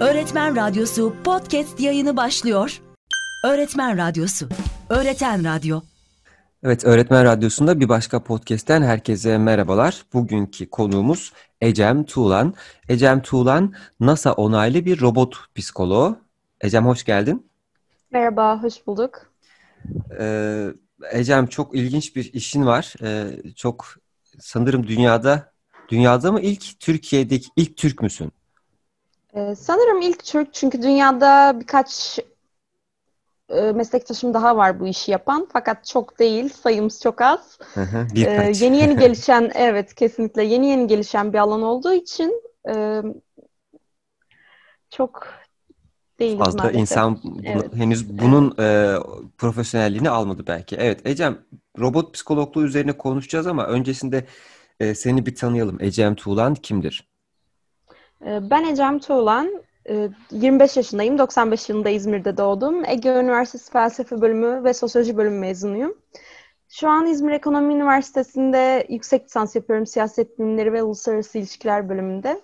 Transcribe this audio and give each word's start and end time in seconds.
Öğretmen 0.00 0.56
Radyosu 0.56 1.14
podcast 1.24 1.80
yayını 1.80 2.16
başlıyor. 2.16 2.82
Öğretmen 3.44 3.98
Radyosu, 3.98 4.48
öğreten 4.88 5.44
radyo. 5.44 5.80
Evet, 6.62 6.84
Öğretmen 6.84 7.24
Radyosu'nda 7.24 7.80
bir 7.80 7.88
başka 7.88 8.22
podcast'ten 8.22 8.82
herkese 8.82 9.38
merhabalar. 9.38 10.04
Bugünkü 10.12 10.70
konuğumuz 10.70 11.32
Ecem 11.60 12.04
Tuğlan. 12.04 12.54
Ecem 12.88 13.22
Tuğlan, 13.22 13.74
NASA 14.00 14.32
onaylı 14.32 14.84
bir 14.84 15.00
robot 15.00 15.36
psikoloğu. 15.54 16.18
Ecem 16.60 16.86
hoş 16.86 17.04
geldin. 17.04 17.46
Merhaba, 18.10 18.62
hoş 18.62 18.86
bulduk. 18.86 19.32
Ee, 20.20 20.66
Ecem 21.12 21.46
çok 21.46 21.76
ilginç 21.76 22.16
bir 22.16 22.32
işin 22.32 22.66
var. 22.66 22.94
Ee, 23.02 23.26
çok 23.56 23.86
sanırım 24.40 24.86
dünyada, 24.86 25.52
dünyada 25.88 26.32
mı 26.32 26.40
ilk 26.40 26.80
Türkiye'deki 26.80 27.48
ilk 27.56 27.76
Türk 27.76 28.02
müsün? 28.02 28.32
Ee, 29.34 29.54
sanırım 29.54 30.00
ilk 30.00 30.24
Türk 30.24 30.54
çünkü 30.54 30.82
dünyada 30.82 31.60
birkaç 31.60 32.18
e, 33.48 33.60
meslektaşım 33.60 34.34
daha 34.34 34.56
var 34.56 34.80
bu 34.80 34.86
işi 34.86 35.10
yapan 35.10 35.48
fakat 35.52 35.86
çok 35.86 36.18
değil 36.18 36.48
sayımız 36.48 37.00
çok 37.00 37.20
az. 37.20 37.58
Ee, 38.16 38.52
yeni 38.54 38.76
yeni 38.76 38.96
gelişen 38.98 39.50
evet 39.54 39.94
kesinlikle 39.94 40.44
yeni 40.44 40.66
yeni 40.66 40.86
gelişen 40.86 41.32
bir 41.32 41.38
alan 41.38 41.62
olduğu 41.62 41.92
için 41.92 42.42
e, 42.68 43.02
çok 44.90 45.26
değil 46.18 46.38
Fazla 46.38 46.58
maalesef. 46.58 46.80
insan 46.80 47.20
Evet. 47.46 47.74
henüz 47.74 48.18
bunun 48.18 48.54
e, 48.58 48.96
profesyonelliğini 49.38 50.10
almadı 50.10 50.44
belki. 50.46 50.76
Evet 50.76 51.06
Ecem, 51.06 51.38
robot 51.78 52.14
psikologluğu 52.14 52.64
üzerine 52.64 52.92
konuşacağız 52.92 53.46
ama 53.46 53.66
öncesinde 53.66 54.26
e, 54.80 54.94
seni 54.94 55.26
bir 55.26 55.34
tanıyalım. 55.34 55.78
Ecem 55.80 56.14
Tuğlan 56.14 56.54
kimdir? 56.54 57.13
Ee, 58.22 58.50
Ben 58.50 58.64
Ecem 58.64 58.98
Tuğlan, 58.98 59.62
e, 59.88 60.08
25 60.30 60.76
yaşındayım. 60.76 61.18
95 61.18 61.68
yılında 61.68 61.88
İzmir'de 61.90 62.36
doğdum. 62.36 62.84
Ege 62.84 63.08
Üniversitesi 63.08 63.72
Felsefe 63.72 64.20
Bölümü 64.20 64.64
ve 64.64 64.74
Sosyoloji 64.74 65.16
Bölümü 65.16 65.38
mezunuyum. 65.38 65.98
Şu 66.68 66.88
an 66.88 67.06
İzmir 67.06 67.32
Ekonomi 67.32 67.74
Üniversitesi'nde 67.74 68.86
yüksek 68.88 69.24
lisans 69.24 69.56
yapıyorum. 69.56 69.86
Siyaset 69.86 70.38
Bilimleri 70.38 70.72
ve 70.72 70.82
Uluslararası 70.82 71.38
İlişkiler 71.38 71.88
bölümünde. 71.88 72.40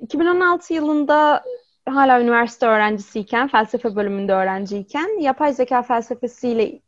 2016 0.00 0.74
yılında 0.74 1.44
hala 1.88 2.20
üniversite 2.20 2.66
öğrencisiyken, 2.66 3.48
felsefe 3.48 3.96
bölümünde 3.96 4.32
öğrenciyken 4.32 5.20
yapay 5.20 5.52
zeka 5.52 5.82
felsefesiyle 5.82 6.80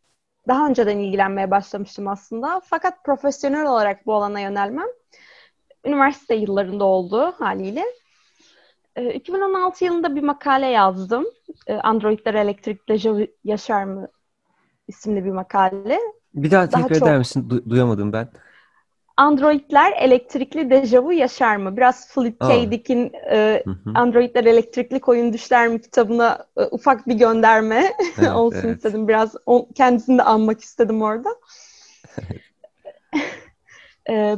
daha 0.49 0.67
önceden 0.67 0.99
ilgilenmeye 0.99 1.51
başlamıştım 1.51 2.09
aslında. 2.09 2.61
Fakat 2.65 3.05
profesyonel 3.05 3.67
olarak 3.67 4.06
bu 4.06 4.15
alana 4.15 4.41
yönelmem 4.41 4.89
üniversite 5.84 6.34
yıllarında 6.34 6.84
oldu 6.84 7.33
haliyle. 7.39 7.84
Ee, 8.97 9.15
2016 9.15 9.84
yılında 9.84 10.17
bir 10.17 10.23
makale 10.23 10.67
yazdım. 10.67 11.27
Ee, 11.67 11.75
Androidler 11.75 12.34
elektrik 12.34 12.89
dejavu 12.89 13.27
yaşar 13.45 13.84
mı 13.84 14.09
isimli 14.89 15.25
bir 15.25 15.31
makale. 15.31 15.99
Bir 16.34 16.51
daha 16.51 16.73
Daha 16.73 16.83
tekrar 16.83 16.99
çok- 16.99 17.09
eder 17.09 17.19
misin? 17.19 17.49
Du- 17.51 17.71
duyamadım 17.71 18.12
ben. 18.12 18.29
Androidler 19.17 19.93
elektrikli 19.93 20.71
dejavu 20.71 21.12
yaşar 21.12 21.56
mı? 21.56 21.77
Biraz 21.77 22.15
Philip. 22.15 22.41
K. 22.41 22.71
Dick'in 22.71 23.12
e. 23.31 23.65
Androidler 23.95 24.45
elektrikli 24.45 25.01
koyun 25.01 25.33
düşler 25.33 25.69
mi 25.69 25.81
kitabına 25.81 26.47
e, 26.56 26.62
ufak 26.65 27.06
bir 27.09 27.15
gönderme 27.15 27.93
Evet, 28.19 28.31
olsun 28.31 28.61
evet. 28.69 28.77
istedim. 28.77 29.09
Biraz 29.09 29.34
o, 29.47 29.69
kendisini 29.75 30.19
de 30.19 30.23
anmak 30.23 30.61
istedim 30.61 31.03
orada. 31.03 31.29
e, 34.11 34.37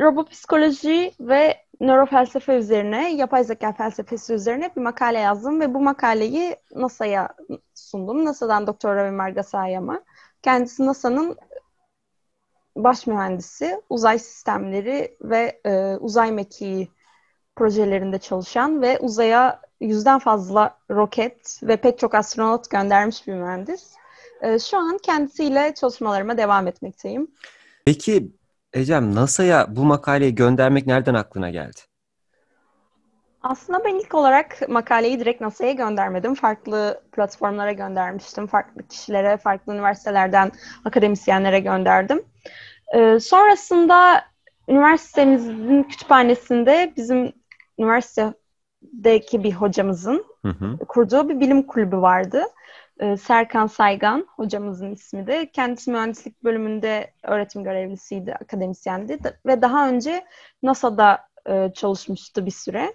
robopsikoloji 0.00 1.12
ve 1.20 1.64
nörofelsefe 1.80 2.56
üzerine, 2.56 3.14
yapay 3.14 3.44
zeka 3.44 3.72
felsefesi 3.72 4.34
üzerine 4.34 4.70
bir 4.76 4.80
makale 4.80 5.18
yazdım 5.18 5.60
ve 5.60 5.74
bu 5.74 5.80
makaleyi 5.80 6.56
NASA'ya 6.74 7.28
sundum. 7.74 8.24
NASA'dan 8.24 8.66
Doktor 8.66 8.96
Ravi 8.96 9.10
Margasayam'a. 9.10 10.02
Kendisi 10.42 10.86
NASA'nın 10.86 11.36
baş 12.76 13.06
mühendisi, 13.06 13.82
uzay 13.90 14.18
sistemleri 14.18 15.16
ve 15.20 15.60
e, 15.64 15.96
uzay 15.96 16.32
mekiği 16.32 16.88
projelerinde 17.56 18.18
çalışan 18.18 18.82
ve 18.82 18.98
uzaya 18.98 19.60
yüzden 19.80 20.18
fazla 20.18 20.78
roket 20.90 21.60
ve 21.62 21.76
pek 21.76 21.98
çok 21.98 22.14
astronot 22.14 22.70
göndermiş 22.70 23.26
bir 23.26 23.32
mühendis. 23.32 23.94
E, 24.42 24.58
şu 24.58 24.76
an 24.76 24.98
kendisiyle 24.98 25.74
çalışmalarıma 25.74 26.36
devam 26.36 26.66
etmekteyim. 26.66 27.28
Peki 27.84 28.32
Ecem, 28.74 29.14
NASA'ya 29.14 29.66
bu 29.76 29.84
makaleyi 29.84 30.34
göndermek 30.34 30.86
nereden 30.86 31.14
aklına 31.14 31.50
geldi? 31.50 31.80
Aslında 33.42 33.84
ben 33.84 33.94
ilk 33.94 34.14
olarak 34.14 34.68
makaleyi 34.68 35.20
direkt 35.20 35.40
NASA'ya 35.40 35.72
göndermedim. 35.72 36.34
Farklı 36.34 37.00
platformlara 37.12 37.72
göndermiştim. 37.72 38.46
Farklı 38.46 38.88
kişilere, 38.88 39.36
farklı 39.36 39.74
üniversitelerden 39.74 40.52
akademisyenlere 40.84 41.60
gönderdim. 41.60 42.22
Ee, 42.94 43.20
sonrasında 43.20 44.24
üniversitemizin 44.68 45.82
kütüphanesinde 45.82 46.92
bizim 46.96 47.32
üniversitedeki 47.78 49.44
bir 49.44 49.52
hocamızın 49.52 50.24
Hı 50.42 50.48
hı. 50.48 50.78
kurduğu 50.88 51.28
bir 51.28 51.40
bilim 51.40 51.62
kulübü 51.62 51.96
vardı. 51.96 52.42
Ee, 53.00 53.16
Serkan 53.16 53.66
Saygan 53.66 54.26
hocamızın 54.36 54.92
ismi 54.92 55.26
de. 55.26 55.50
Kendisi 55.50 55.90
mühendislik 55.90 56.44
bölümünde 56.44 57.10
öğretim 57.22 57.64
görevlisiydi, 57.64 58.34
akademisyendi 58.34 59.24
De- 59.24 59.38
ve 59.46 59.62
daha 59.62 59.88
önce 59.88 60.24
NASA'da 60.62 61.18
e, 61.46 61.72
çalışmıştı 61.74 62.46
bir 62.46 62.50
süre. 62.50 62.94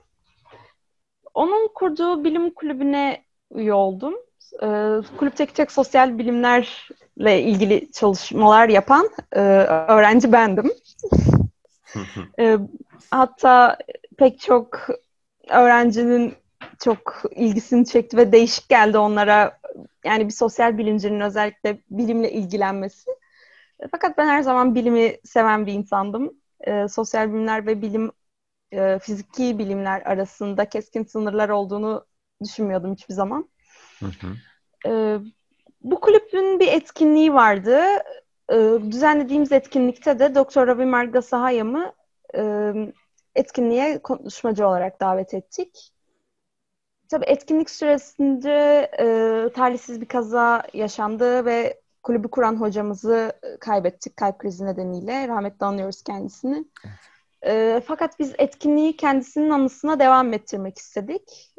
Onun 1.34 1.68
kurduğu 1.76 2.24
bilim 2.24 2.54
kulübüne 2.54 3.24
üye 3.52 3.74
oldum. 3.74 4.16
Ee, 4.64 5.02
kulüpteki 5.18 5.54
tek 5.54 5.72
sosyal 5.72 6.18
bilimlerle 6.18 7.42
ilgili 7.42 7.92
çalışmalar 7.92 8.70
yapan 8.70 9.10
e, 9.32 9.40
öğrenci 9.40 10.32
bendim. 10.32 10.72
Ee, 12.40 12.58
hatta 13.12 13.78
pek 14.18 14.40
çok 14.40 14.88
öğrencinin 15.50 16.34
çok 16.84 17.24
ilgisini 17.32 17.86
çekti 17.86 18.18
ve 18.18 18.32
değişik 18.32 18.70
geldi 18.70 18.98
onlara. 18.98 19.60
Yani 20.06 20.26
bir 20.26 20.34
sosyal 20.34 20.78
bilimcinin 20.78 21.20
özellikle 21.20 21.82
bilimle 21.90 22.32
ilgilenmesi. 22.32 23.12
E, 23.80 23.88
Fakat 23.92 24.18
ben 24.18 24.28
her 24.28 24.42
zaman 24.42 24.76
bilimi 24.76 25.18
seven 25.24 25.66
bir 25.66 25.74
insandım. 25.74 26.34
E, 26.62 26.88
sosyal 26.88 27.30
bilimler 27.30 27.66
ve 27.66 27.82
bilim, 27.82 28.12
e, 28.72 29.00
fiziki 29.00 29.60
bilimler 29.60 30.02
arasında 30.02 30.70
keskin 30.70 31.04
sınırlar 31.04 31.50
olduğunu 31.50 32.06
düşünmüyordum 32.44 32.94
hiçbir 32.94 33.14
zaman. 33.14 33.50
Hı 34.00 34.06
hı. 34.06 34.36
Ee, 34.88 35.18
bu 35.82 36.00
kulübün 36.00 36.60
bir 36.60 36.68
etkinliği 36.68 37.34
vardı. 37.34 37.82
Ee, 38.52 38.78
düzenlediğimiz 38.92 39.52
etkinlikte 39.52 40.20
de 40.20 40.36
Doktor 40.36 40.68
Ravi 40.68 40.86
Margasahayam'ı 40.86 41.94
e, 42.36 42.74
etkinliğe 43.36 44.00
konuşmacı 44.02 44.68
olarak 44.68 45.02
davet 45.02 45.34
ettik. 45.34 45.92
Tabii 47.10 47.26
etkinlik 47.26 47.70
süresince 47.70 48.90
e, 49.00 49.06
talihsiz 49.56 50.02
bir 50.02 50.08
kaza 50.08 50.64
yaşandı 50.74 51.46
ve 51.46 51.82
kulübü 52.04 52.28
kuran 52.28 52.56
hocamızı 52.56 53.34
kaybettik 53.60 54.18
kalp 54.18 54.40
krizi 54.40 54.66
nedeniyle. 54.66 55.28
Rahmetle 55.28 55.66
anıyoruz 55.66 56.04
kendisini. 56.04 56.66
E, 57.46 57.82
fakat 57.86 58.20
biz 58.20 58.34
etkinliği 58.38 58.98
kendisinin 58.98 59.50
anısına 59.50 60.00
devam 60.00 60.34
ettirmek 60.34 60.78
istedik. 60.78 61.54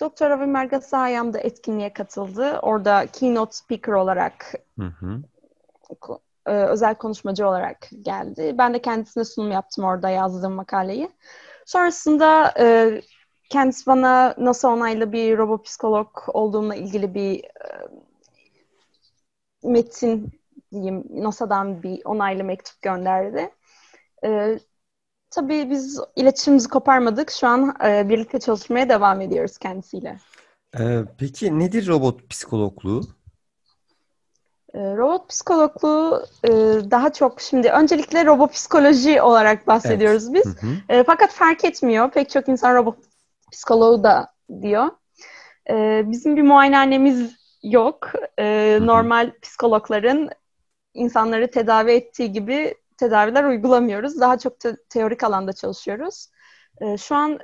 Doktor 0.00 0.30
Ravi 0.30 0.46
Margasayam 0.46 1.32
da 1.34 1.38
etkinliğe 1.38 1.92
katıldı. 1.92 2.58
Orada 2.58 3.06
keynote 3.12 3.52
speaker 3.52 3.92
olarak, 3.92 4.54
Hı 4.78 4.86
hı. 4.86 5.22
e, 6.46 6.52
özel 6.52 6.94
konuşmacı 6.94 7.48
olarak 7.48 7.88
geldi. 8.02 8.54
Ben 8.58 8.74
de 8.74 8.82
kendisine 8.82 9.24
sunum 9.24 9.50
yaptım 9.50 9.84
orada 9.84 10.10
yazdığım 10.10 10.52
makaleyi. 10.52 11.10
Sonrasında 11.66 12.54
e, 12.58 13.00
kendisi 13.52 13.86
bana 13.86 14.34
NASA 14.38 14.68
onaylı 14.68 15.12
bir 15.12 15.38
robopsikolog 15.38 16.08
olduğumla 16.28 16.74
ilgili 16.74 17.14
bir 17.14 17.44
e, 17.44 17.88
metin 19.62 20.30
diyeyim, 20.72 21.04
NASA'dan 21.10 21.82
bir 21.82 22.02
onaylı 22.04 22.44
mektup 22.44 22.82
gönderdi. 22.82 23.50
E, 24.24 24.58
tabii 25.30 25.70
biz 25.70 26.00
iletişimimizi 26.16 26.68
koparmadık. 26.68 27.30
Şu 27.30 27.46
an 27.46 27.76
e, 27.84 28.08
birlikte 28.08 28.40
çalışmaya 28.40 28.88
devam 28.88 29.20
ediyoruz 29.20 29.58
kendisiyle. 29.58 30.18
Ee, 30.78 31.04
peki 31.18 31.58
nedir 31.58 31.88
robot 31.88 32.30
psikologluğu? 32.30 33.02
E, 34.74 34.96
Robot 34.96 35.28
psikologluğu 35.28 36.26
e, 36.44 36.50
daha 36.90 37.12
çok 37.12 37.40
şimdi 37.40 37.68
öncelikle 37.68 38.26
robopsikoloji 38.26 39.22
olarak 39.22 39.66
bahsediyoruz 39.66 40.34
biz. 40.34 40.46
Hı 40.46 40.66
hı. 40.66 40.72
E, 40.88 41.04
fakat 41.04 41.30
fark 41.30 41.64
etmiyor. 41.64 42.10
Pek 42.10 42.30
çok 42.30 42.48
insan 42.48 42.74
robot 42.74 42.96
psikoloğu 43.52 44.04
da 44.04 44.28
diyor. 44.62 44.88
E, 45.70 46.02
bizim 46.06 46.36
bir 46.36 46.42
muayenehanemiz 46.42 47.36
yok. 47.62 48.12
E, 48.38 48.78
normal 48.82 49.32
psikologların 49.42 50.30
insanları 50.94 51.50
tedavi 51.50 51.92
ettiği 51.92 52.32
gibi 52.32 52.74
tedaviler 52.96 53.44
uygulamıyoruz. 53.44 54.20
Daha 54.20 54.38
çok 54.38 54.60
te- 54.60 54.76
teorik 54.88 55.24
alanda 55.24 55.52
çalışıyoruz. 55.52 56.28
E, 56.80 56.96
şu 56.96 57.14
an 57.14 57.38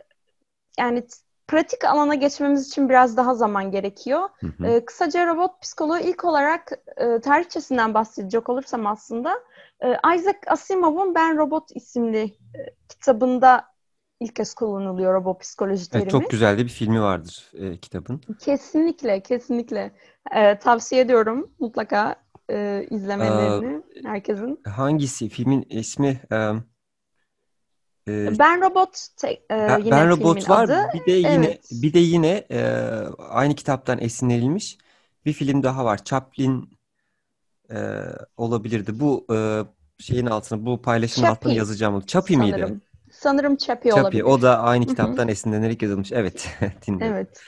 yani 0.79 1.03
pratik 1.49 1.85
alana 1.85 2.15
geçmemiz 2.15 2.69
için 2.69 2.89
biraz 2.89 3.17
daha 3.17 3.35
zaman 3.35 3.71
gerekiyor. 3.71 4.29
Hı 4.41 4.47
hı. 4.47 4.67
E, 4.67 4.85
kısaca 4.85 5.27
robot 5.27 5.63
psikoloğu 5.63 5.99
ilk 5.99 6.25
olarak 6.25 6.73
e, 6.97 7.21
tarihçesinden 7.21 7.95
bahsedecek 7.95 8.49
olursam 8.49 8.87
aslında 8.87 9.39
e, 9.81 9.89
Isaac 10.17 10.37
Asimov'un 10.47 11.15
Ben 11.15 11.39
Robot 11.39 11.77
isimli 11.77 12.23
e, 12.23 12.59
kitabında 12.89 13.65
ilk 14.21 14.37
kez 14.37 14.55
kullanılıyor 14.55 15.15
robot 15.15 15.41
psikoloji 15.41 15.91
terimi. 15.91 16.03
Evet, 16.03 16.11
çok 16.11 16.31
güzel 16.31 16.59
de 16.59 16.65
bir 16.65 16.69
filmi 16.71 17.03
vardır 17.03 17.51
e, 17.59 17.77
kitabın. 17.77 18.21
Kesinlikle, 18.41 19.23
kesinlikle. 19.23 19.93
E, 20.35 20.59
tavsiye 20.59 21.01
ediyorum 21.01 21.51
mutlaka 21.59 22.17
e, 22.51 22.87
izlemelerini 22.91 23.83
herkesin. 24.05 24.61
Hangisi? 24.67 25.29
Filmin 25.29 25.67
ismi 25.71 26.21
e, 26.33 26.37
e, 28.09 28.39
Ben 28.39 28.61
Robot 28.61 29.07
te- 29.17 29.33
e, 29.33 29.41
Ben, 29.51 29.79
yine 29.79 29.91
Ben 29.91 30.09
Robot 30.09 30.49
var. 30.51 30.65
adı. 30.65 30.79
Bir 30.95 31.13
de 31.13 31.17
yine 31.17 31.47
Evet. 31.47 31.71
bir 31.73 31.93
de 31.93 31.99
yine 31.99 32.47
e, 32.51 32.61
aynı 33.19 33.55
kitaptan 33.55 33.99
esinlenilmiş 34.01 34.79
bir 35.25 35.33
film 35.33 35.63
daha 35.63 35.85
var. 35.85 36.05
Chaplin 36.05 36.79
e, 37.71 37.77
olabilirdi. 38.37 39.01
Bu 39.01 39.27
e, 39.35 39.37
şeyin 39.99 40.27
altına, 40.27 40.67
bu 40.67 40.83
paylaşımın 40.83 41.29
altına 41.29 41.43
Chappie 41.43 41.59
yazacağım. 41.59 42.01
Chappie 42.07 42.37
miydi? 42.37 42.81
Sanırım. 43.21 43.57
Chappie 43.57 43.91
Chappie. 43.91 44.03
olabilir. 44.03 44.23
O 44.23 44.43
da 44.43 44.59
aynı 44.59 44.87
kitaptan 44.87 45.29
esinlenerek 45.29 45.83
yazılmış. 45.83 46.13
Evet, 46.13 46.49
dinliyorum. 46.87 47.17
Evet. 47.17 47.41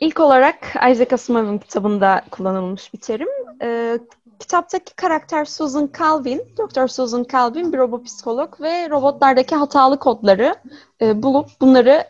İlk 0.00 0.20
olarak 0.20 0.56
Isaac 0.90 1.12
Asimov'un 1.12 1.58
kitabında 1.58 2.22
kullanılmış 2.30 2.94
bir 2.94 3.00
terim. 3.00 3.28
Ee, 3.62 3.98
kitaptaki 4.38 4.96
karakter 4.96 5.44
Susan 5.44 5.90
Calvin, 5.98 6.42
Dr. 6.58 6.88
Susan 6.88 7.26
Calvin 7.32 7.72
bir 7.72 7.78
robot 7.78 8.06
psikolog 8.06 8.60
ve 8.60 8.90
robotlardaki 8.90 9.54
hatalı 9.54 9.98
kodları 9.98 10.54
e, 11.00 11.22
bulup 11.22 11.48
bunları 11.60 12.04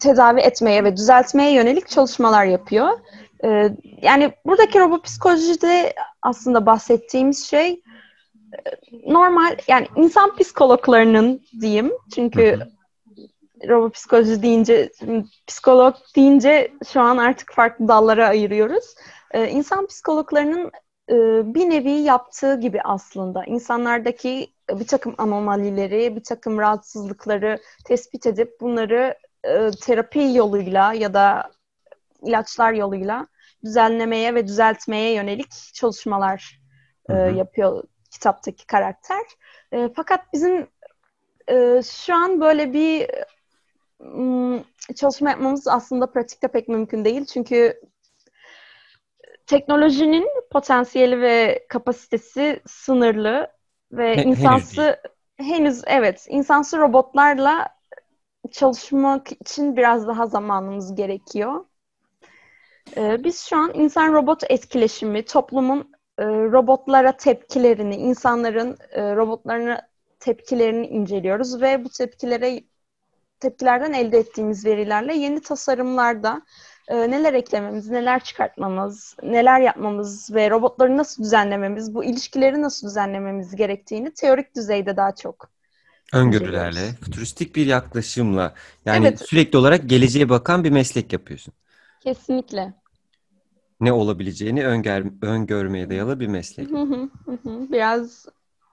tedavi 0.00 0.40
etmeye 0.40 0.84
ve 0.84 0.96
düzeltmeye 0.96 1.52
yönelik 1.52 1.88
çalışmalar 1.88 2.44
yapıyor. 2.44 2.88
Ee, 3.44 3.70
yani 4.02 4.32
buradaki 4.46 4.80
robot 4.80 5.04
psikolojide 5.04 5.94
aslında 6.22 6.66
bahsettiğimiz 6.66 7.46
şey 7.46 7.70
e, 7.70 7.80
normal 9.06 9.56
yani 9.68 9.86
insan 9.96 10.36
psikologlarının 10.36 11.42
diyeyim 11.60 11.92
çünkü 12.14 12.42
Hı 12.42 12.64
hı. 13.64 13.68
robot 13.68 13.94
psikoloji 13.94 14.42
deyince, 14.42 14.90
psikolog 15.46 15.94
deyince 16.16 16.72
şu 16.92 17.00
an 17.00 17.16
artık 17.16 17.52
farklı 17.52 17.88
dallara 17.88 18.28
ayırıyoruz. 18.28 18.94
Ee, 19.30 19.48
insan 19.48 19.86
psikologlarının 19.86 20.70
e, 21.10 21.14
bir 21.54 21.70
nevi 21.70 21.90
yaptığı 21.90 22.60
gibi 22.60 22.80
aslında 22.82 23.44
insanlardaki 23.44 24.52
bir 24.70 24.86
takım 24.86 25.14
anomalileri, 25.18 26.16
bir 26.16 26.24
takım 26.24 26.58
rahatsızlıkları 26.58 27.58
tespit 27.84 28.26
edip 28.26 28.60
bunları 28.60 29.14
e, 29.44 29.70
terapi 29.70 30.30
yoluyla 30.34 30.92
ya 30.92 31.14
da 31.14 31.50
ilaçlar 32.22 32.72
yoluyla 32.72 33.26
düzenlemeye 33.64 34.34
ve 34.34 34.46
düzeltmeye 34.46 35.14
yönelik 35.14 35.52
çalışmalar 35.74 36.60
e, 37.08 37.14
yapıyor 37.14 37.84
kitaptaki 38.18 38.66
karakter. 38.66 39.22
E, 39.72 39.88
fakat 39.96 40.32
bizim 40.32 40.66
e, 41.48 41.80
şu 41.82 42.14
an 42.14 42.40
böyle 42.40 42.72
bir 42.72 43.10
çalışma 44.96 45.30
yapmamız 45.30 45.68
aslında 45.68 46.10
pratikte 46.10 46.48
pek 46.48 46.68
mümkün 46.68 47.04
değil. 47.04 47.24
Çünkü 47.24 47.80
teknolojinin 49.46 50.28
potansiyeli 50.50 51.20
ve 51.20 51.66
kapasitesi 51.68 52.60
sınırlı 52.66 53.52
ve 53.92 54.16
henüz 54.16 54.38
insansı 54.38 55.00
henüz 55.36 55.82
evet 55.86 56.26
insansı 56.28 56.78
robotlarla 56.78 57.68
çalışmak 58.52 59.32
için 59.32 59.76
biraz 59.76 60.06
daha 60.06 60.26
zamanımız 60.26 60.94
gerekiyor. 60.94 61.64
Ee, 62.96 63.24
biz 63.24 63.40
şu 63.40 63.56
an 63.56 63.74
insan-robot 63.74 64.44
etkileşimi, 64.48 65.24
toplumun 65.24 65.92
e, 66.18 66.24
robotlara 66.24 67.16
tepkilerini, 67.16 67.96
insanların 67.96 68.78
e, 68.90 69.16
robotlarına 69.16 69.88
tepkilerini 70.20 70.86
inceliyoruz 70.86 71.60
ve 71.62 71.84
bu 71.84 71.88
tepkilere 71.88 72.60
tepkilerden 73.40 73.92
elde 73.92 74.18
ettiğimiz 74.18 74.64
verilerle 74.66 75.14
yeni 75.14 75.42
tasarımlarda 75.42 76.42
e, 76.88 77.10
neler 77.10 77.34
eklememiz, 77.34 77.88
neler 77.90 78.24
çıkartmamız, 78.24 79.16
neler 79.22 79.60
yapmamız 79.60 80.34
ve 80.34 80.50
robotları 80.50 80.96
nasıl 80.96 81.24
düzenlememiz, 81.24 81.94
bu 81.94 82.04
ilişkileri 82.04 82.62
nasıl 82.62 82.88
düzenlememiz 82.88 83.56
gerektiğini 83.56 84.14
teorik 84.14 84.56
düzeyde 84.56 84.96
daha 84.96 85.14
çok 85.14 85.50
Öngörülerle, 86.12 86.80
inceliyoruz. 86.80 86.98
fütüristik 87.00 87.56
bir 87.56 87.66
yaklaşımla 87.66 88.54
yani 88.84 89.06
Evet. 89.06 89.20
sürekli 89.20 89.58
olarak 89.58 89.88
geleceğe 89.88 90.28
bakan 90.28 90.64
bir 90.64 90.70
meslek 90.70 91.12
yapıyorsun. 91.12 91.54
Kesinlikle. 92.00 92.74
Ne 93.80 93.92
olabileceğini 93.92 94.66
öngör, 94.66 95.04
öngörmeye 95.22 95.90
dayalı 95.90 96.20
bir 96.20 96.26
meslek. 96.26 96.68
Biraz 97.44 98.26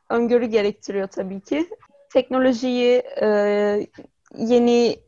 öngörü 0.10 0.46
gerektiriyor 0.46 1.08
tabii 1.08 1.40
ki. 1.42 1.70
Teknolojiyi, 2.14 3.04
e, 3.22 3.28
yeni 4.38 5.00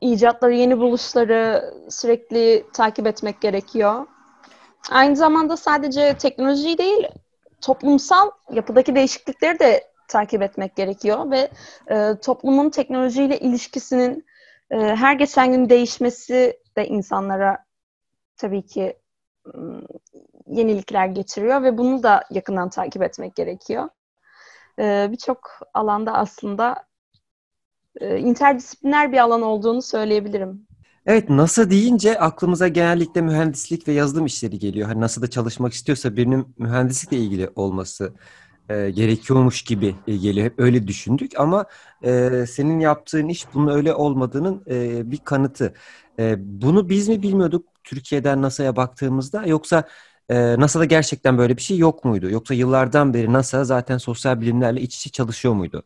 icatları, 0.00 0.54
yeni 0.54 0.78
buluşları 0.78 1.74
sürekli 1.90 2.64
takip 2.72 3.06
etmek 3.06 3.40
gerekiyor. 3.40 4.06
Aynı 4.90 5.16
zamanda 5.16 5.56
sadece 5.56 6.14
teknolojiyi 6.14 6.78
değil, 6.78 7.08
toplumsal 7.60 8.30
yapıdaki 8.52 8.94
değişiklikleri 8.94 9.58
de 9.58 9.84
takip 10.08 10.42
etmek 10.42 10.76
gerekiyor 10.76 11.30
ve 11.30 11.50
e, 11.90 12.14
toplumun 12.22 12.70
teknolojiyle 12.70 13.38
ilişkisinin 13.38 14.24
e, 14.70 14.76
her 14.76 15.14
geçen 15.14 15.52
gün 15.52 15.68
değişmesi 15.68 16.58
de 16.76 16.86
insanlara 16.86 17.64
tabii 18.36 18.66
ki 18.66 18.96
yenilikler 20.46 21.06
getiriyor 21.06 21.62
ve 21.62 21.78
bunu 21.78 22.02
da 22.02 22.24
yakından 22.30 22.70
takip 22.70 23.02
etmek 23.02 23.36
gerekiyor. 23.36 23.88
Ee, 24.78 25.08
Birçok 25.12 25.50
alanda 25.74 26.12
aslında 26.12 26.84
e, 28.00 28.18
interdisipliner 28.18 29.12
bir 29.12 29.18
alan 29.18 29.42
olduğunu 29.42 29.82
söyleyebilirim. 29.82 30.66
Evet 31.06 31.30
NASA 31.30 31.70
deyince 31.70 32.18
aklımıza 32.18 32.68
genellikle 32.68 33.22
mühendislik 33.22 33.88
ve 33.88 33.92
yazılım 33.92 34.26
işleri 34.26 34.58
geliyor. 34.58 34.88
Hani 34.88 35.00
NASA'da 35.00 35.30
çalışmak 35.30 35.72
istiyorsa 35.72 36.16
birinin 36.16 36.54
mühendislikle 36.58 37.16
ilgili 37.16 37.50
olması 37.56 38.14
e, 38.68 38.90
gerekiyormuş 38.90 39.62
gibi 39.62 39.96
e, 40.06 40.16
geliyor. 40.16 40.46
Hep 40.46 40.60
öyle 40.60 40.86
düşündük 40.86 41.40
ama 41.40 41.66
e, 42.04 42.30
senin 42.48 42.80
yaptığın 42.80 43.28
iş 43.28 43.54
bunun 43.54 43.74
öyle 43.74 43.94
olmadığının 43.94 44.62
e, 44.70 45.10
bir 45.10 45.18
kanıtı. 45.18 45.74
E, 46.18 46.34
bunu 46.38 46.88
biz 46.88 47.08
mi 47.08 47.22
bilmiyorduk 47.22 47.71
Türkiye'den 47.84 48.42
NASA'ya 48.42 48.76
baktığımızda 48.76 49.42
yoksa 49.46 49.84
e, 50.28 50.60
NASA'da 50.60 50.84
gerçekten 50.84 51.38
böyle 51.38 51.56
bir 51.56 51.62
şey 51.62 51.78
yok 51.78 52.04
muydu? 52.04 52.30
Yoksa 52.30 52.54
yıllardan 52.54 53.14
beri 53.14 53.32
NASA 53.32 53.64
zaten 53.64 53.98
sosyal 53.98 54.40
bilimlerle 54.40 54.80
iç 54.80 54.96
içe 54.96 55.10
çalışıyor 55.10 55.54
muydu? 55.54 55.82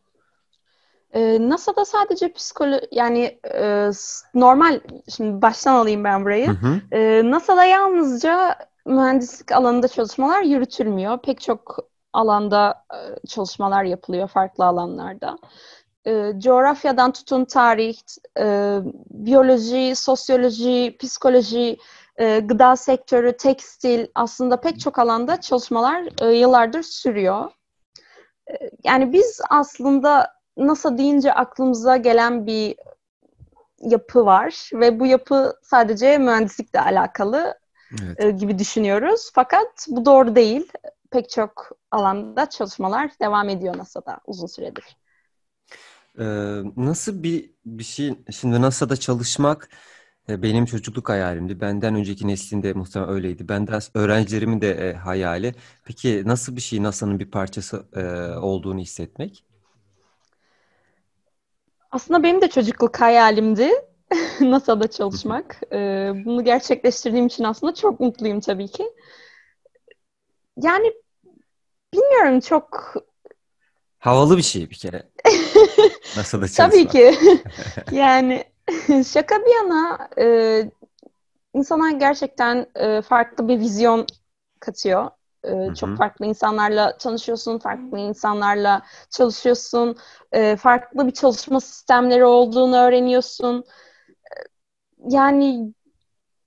Ee, 1.12 1.49
NASA'da 1.49 1.85
sadece 1.85 2.33
psikolo 2.33 2.79
yani 2.93 3.38
e, 3.55 3.91
normal 4.35 4.81
şimdi 5.17 5.43
baştan 5.43 5.75
alayım 5.75 6.05
ben 6.05 6.25
burayı. 6.25 6.47
Hı 6.49 6.53
hı. 6.53 6.81
Ee, 6.93 7.23
NASA'da 7.25 7.65
yalnızca 7.65 8.57
mühendislik 8.87 9.53
alanında 9.53 9.88
çalışmalar 9.88 10.43
yürütülmüyor. 10.43 11.19
Pek 11.19 11.41
çok 11.41 11.79
alanda 12.12 12.85
e, 12.93 13.26
çalışmalar 13.26 13.85
yapılıyor 13.85 14.29
farklı 14.29 14.65
alanlarda. 14.65 15.38
Ee, 16.07 16.33
coğrafyadan 16.39 17.13
tutun 17.13 17.45
tarih, 17.45 17.99
e, 18.39 18.79
biyoloji, 19.11 19.97
sosyoloji, 19.97 20.97
psikoloji, 21.01 21.79
e, 22.17 22.39
gıda 22.41 22.77
sektörü, 22.77 23.37
tekstil 23.37 24.07
aslında 24.15 24.61
pek 24.61 24.81
çok 24.81 24.99
alanda 24.99 25.41
çalışmalar 25.41 26.03
e, 26.21 26.33
yıllardır 26.33 26.83
sürüyor. 26.83 27.51
E, 28.51 28.71
yani 28.85 29.13
biz 29.13 29.41
aslında 29.51 30.33
NASA 30.57 30.99
deyince 30.99 31.33
aklımıza 31.33 31.97
gelen 31.97 32.47
bir 32.47 32.77
yapı 33.81 34.27
var 34.27 34.71
ve 34.73 35.01
bu 35.01 35.07
yapı 35.07 35.55
sadece 35.63 36.19
mühendislikle 36.19 36.81
alakalı 36.81 37.59
Evet. 38.03 38.25
e, 38.25 38.31
gibi 38.31 38.59
düşünüyoruz. 38.59 39.31
Fakat 39.35 39.87
bu 39.89 40.05
doğru 40.05 40.37
değil. 40.37 40.73
Pek 41.11 41.31
çok 41.31 41.71
alanda 41.91 42.47
çalışmalar 42.47 43.11
devam 43.21 43.49
ediyor 43.49 43.79
NASA'da 43.79 44.21
uzun 44.27 44.47
süredir. 44.47 44.97
Ee, 46.20 46.25
nasıl 46.76 47.23
bir 47.23 47.50
bir 47.66 47.85
şey 47.85 48.14
şimdi 48.30 48.62
NASA'da 48.62 48.96
çalışmak 48.96 49.68
e, 50.28 50.42
benim 50.42 50.64
çocukluk 50.66 51.08
hayalimdi. 51.08 51.61
Benden 51.61 51.94
önceki 51.94 52.28
neslinde 52.28 52.73
muhtemelen 52.73 53.14
öyleydi. 53.14 53.49
Benden 53.49 53.80
öğrencilerimin 53.94 54.61
de 54.61 54.70
e, 54.70 54.92
hayali. 54.92 55.54
Peki 55.85 56.23
nasıl 56.26 56.56
bir 56.56 56.61
şey 56.61 56.82
NASA'nın 56.82 57.18
bir 57.18 57.30
parçası 57.30 57.87
e, 57.96 58.02
olduğunu 58.38 58.78
hissetmek? 58.78 59.44
Aslında 61.90 62.23
benim 62.23 62.40
de 62.40 62.49
çocukluk 62.49 63.00
hayalimdi 63.00 63.70
NASA'da 64.40 64.90
çalışmak. 64.90 65.61
E, 65.73 66.12
bunu 66.25 66.44
gerçekleştirdiğim 66.44 67.26
için 67.26 67.44
aslında 67.44 67.75
çok 67.75 68.00
mutluyum 68.00 68.40
tabii 68.40 68.68
ki. 68.68 68.85
Yani 70.56 70.92
bilmiyorum 71.94 72.40
çok 72.40 72.94
Havalı 73.99 74.37
bir 74.37 74.42
şey 74.42 74.70
bir 74.70 74.76
kere. 74.76 75.02
NASA'da 76.16 76.49
çalışmak. 76.49 76.56
Tabii 76.56 76.88
ki. 76.88 77.18
yani 77.92 78.44
şaka 79.06 79.35
bir 79.37 79.54
yana 79.54 80.08
e, 80.18 80.26
insana 81.54 81.90
gerçekten 81.90 82.66
e, 82.75 83.02
farklı 83.02 83.49
bir 83.49 83.58
vizyon 83.58 84.06
katıyor. 84.61 85.11
E, 85.44 85.75
çok 85.75 85.96
farklı 85.99 86.26
insanlarla 86.26 86.96
tanışıyorsun, 86.99 87.58
farklı 87.58 87.99
insanlarla 87.99 88.82
çalışıyorsun, 89.11 89.96
e, 90.32 90.56
farklı 90.56 91.06
bir 91.06 91.12
çalışma 91.12 91.61
sistemleri 91.61 92.25
olduğunu 92.25 92.76
öğreniyorsun. 92.76 93.58
E, 93.58 93.64
Yani 95.08 95.73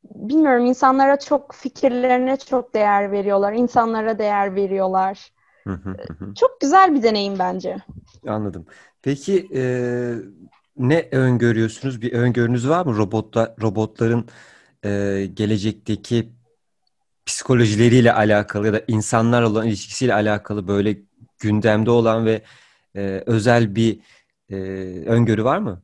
bilmiyorum 0.04 0.66
insanlara 0.66 1.20
çok 1.20 1.54
fikirlerine 1.54 2.38
çok 2.38 2.74
değer 2.74 3.12
veriyorlar, 3.12 3.54
insanlara 3.54 4.20
değer 4.20 4.56
veriyorlar. 4.56 5.32
Hı 5.70 5.74
hı 5.76 5.90
hı 5.90 6.26
hı. 6.26 6.34
Çok 6.34 6.62
güzel 6.62 6.96
bir 6.96 7.04
deneyim 7.04 7.40
bence. 7.40 7.78
Anladım. 8.28 8.66
Peki 9.02 9.50
e, 9.56 9.62
ne 10.78 11.08
öngörüyorsunuz? 11.12 12.02
Bir 12.02 12.14
öngörünüz 12.14 12.70
var 12.70 12.86
mı? 12.86 12.98
Robotla, 12.98 13.56
robotların 13.62 14.28
e, 14.86 14.90
gelecekteki 15.34 16.30
psikolojileriyle 17.26 18.14
alakalı 18.14 18.68
ya 18.68 18.74
da 18.74 18.82
insanlarla 18.88 19.50
olan 19.50 19.68
ilişkisiyle 19.68 20.14
alakalı 20.14 20.68
böyle 20.68 20.98
gündemde 21.40 21.92
olan 21.92 22.26
ve 22.26 22.42
e, 22.96 23.24
özel 23.26 23.76
bir 23.76 24.00
e, 24.50 24.56
öngörü 25.06 25.44
var 25.44 25.58
mı? 25.58 25.82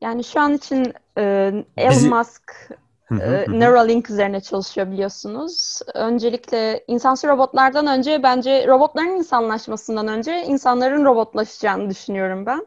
Yani 0.00 0.24
şu 0.24 0.40
an 0.40 0.54
için 0.54 0.92
e, 1.18 1.22
Elon 1.76 1.90
Bizi- 1.90 2.08
Musk 2.08 2.70
e. 3.10 3.44
Neuralink 3.48 4.10
üzerine 4.10 4.40
çalışıyor 4.40 4.90
biliyorsunuz. 4.90 5.78
Öncelikle 5.94 6.84
insansız 6.86 7.30
robotlardan 7.30 7.86
önce 7.86 8.22
bence 8.22 8.66
robotların 8.66 9.16
insanlaşmasından 9.16 10.08
önce 10.08 10.44
insanların 10.44 11.04
robotlaşacağını 11.04 11.90
düşünüyorum 11.90 12.46
ben. 12.46 12.66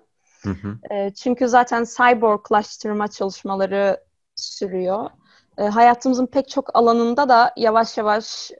E, 0.91 1.13
çünkü 1.13 1.47
zaten 1.47 1.85
cyborglaştırma 1.97 3.07
çalışmaları 3.07 4.03
sürüyor. 4.35 5.09
E, 5.57 5.63
hayatımızın 5.63 6.25
pek 6.27 6.49
çok 6.49 6.75
alanında 6.75 7.29
da 7.29 7.53
yavaş 7.57 7.97
yavaş 7.97 8.51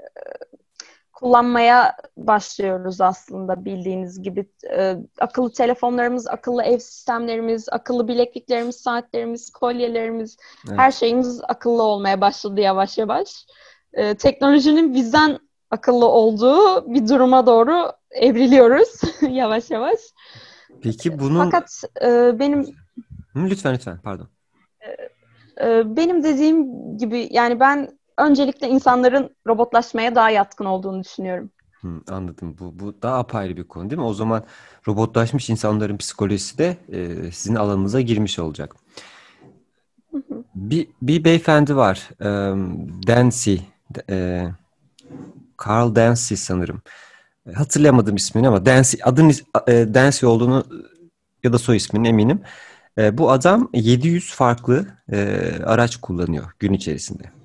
kullanmaya 1.21 1.95
başlıyoruz 2.17 3.01
aslında 3.01 3.65
bildiğiniz 3.65 4.21
gibi. 4.21 4.45
E, 4.71 4.95
akıllı 5.19 5.51
telefonlarımız, 5.53 6.27
akıllı 6.27 6.63
ev 6.63 6.77
sistemlerimiz, 6.77 7.69
akıllı 7.71 8.07
bilekliklerimiz, 8.07 8.75
saatlerimiz, 8.75 9.49
kolyelerimiz, 9.49 10.37
Evet. 10.67 10.79
her 10.79 10.91
şeyimiz 10.91 11.41
akıllı 11.47 11.83
olmaya 11.83 12.21
başladı 12.21 12.61
yavaş 12.61 12.97
yavaş. 12.97 13.45
E, 13.93 14.15
teknolojinin 14.15 14.93
bizden 14.93 15.39
akıllı 15.71 16.05
olduğu 16.05 16.93
bir 16.93 17.07
duruma 17.07 17.45
doğru 17.45 17.91
evriliyoruz 18.11 19.01
yavaş 19.29 19.71
yavaş. 19.71 19.99
Peki 20.83 21.19
bunun 21.19 21.43
Fakat 21.45 21.83
e, 22.01 22.39
benim 22.39 22.65
lütfen 23.35 23.73
lütfen 23.73 23.99
pardon. 24.03 24.27
e, 25.61 25.95
benim 25.97 26.23
dediğim 26.23 26.67
gibi 26.97 27.27
yani 27.31 27.59
ben 27.59 28.00
öncelikle 28.25 28.69
insanların 28.69 29.35
robotlaşmaya 29.47 30.15
daha 30.15 30.29
yatkın 30.29 30.65
olduğunu 30.65 31.03
düşünüyorum. 31.03 31.49
Hı, 31.81 31.87
anladım. 32.09 32.55
Bu 32.59 32.79
bu 32.79 33.01
daha 33.01 33.17
apayrı 33.17 33.57
bir 33.57 33.63
konu 33.63 33.89
değil 33.89 33.99
mi? 33.99 34.05
O 34.05 34.13
zaman 34.13 34.43
robotlaşmış 34.87 35.49
insanların 35.49 35.97
psikolojisi 35.97 36.57
de 36.57 36.77
e, 36.91 37.31
sizin 37.31 37.55
alanınıza 37.55 38.01
girmiş 38.01 38.39
olacak. 38.39 38.75
Bir, 40.55 40.87
bir 41.01 41.23
beyefendi 41.23 41.75
var. 41.75 42.09
E, 42.19 42.25
Dancy. 43.07 43.55
E, 44.09 44.47
Carl 45.67 45.95
Dancy 45.95 46.35
sanırım. 46.35 46.81
E, 47.49 47.53
Hatırlayamadım 47.53 48.15
ismini 48.15 48.47
ama 48.47 48.65
Dancy, 48.65 48.97
adın 49.03 49.31
e, 49.67 49.93
Dancy 49.93 50.25
olduğunu 50.25 50.65
ya 51.43 51.53
da 51.53 51.59
soy 51.59 51.77
ismini 51.77 52.07
eminim. 52.07 52.41
E, 52.97 53.17
bu 53.17 53.31
adam 53.31 53.69
700 53.73 54.33
farklı 54.33 54.85
e, 55.11 55.49
araç 55.65 55.97
kullanıyor 55.97 56.51
gün 56.59 56.73
içerisinde. 56.73 57.40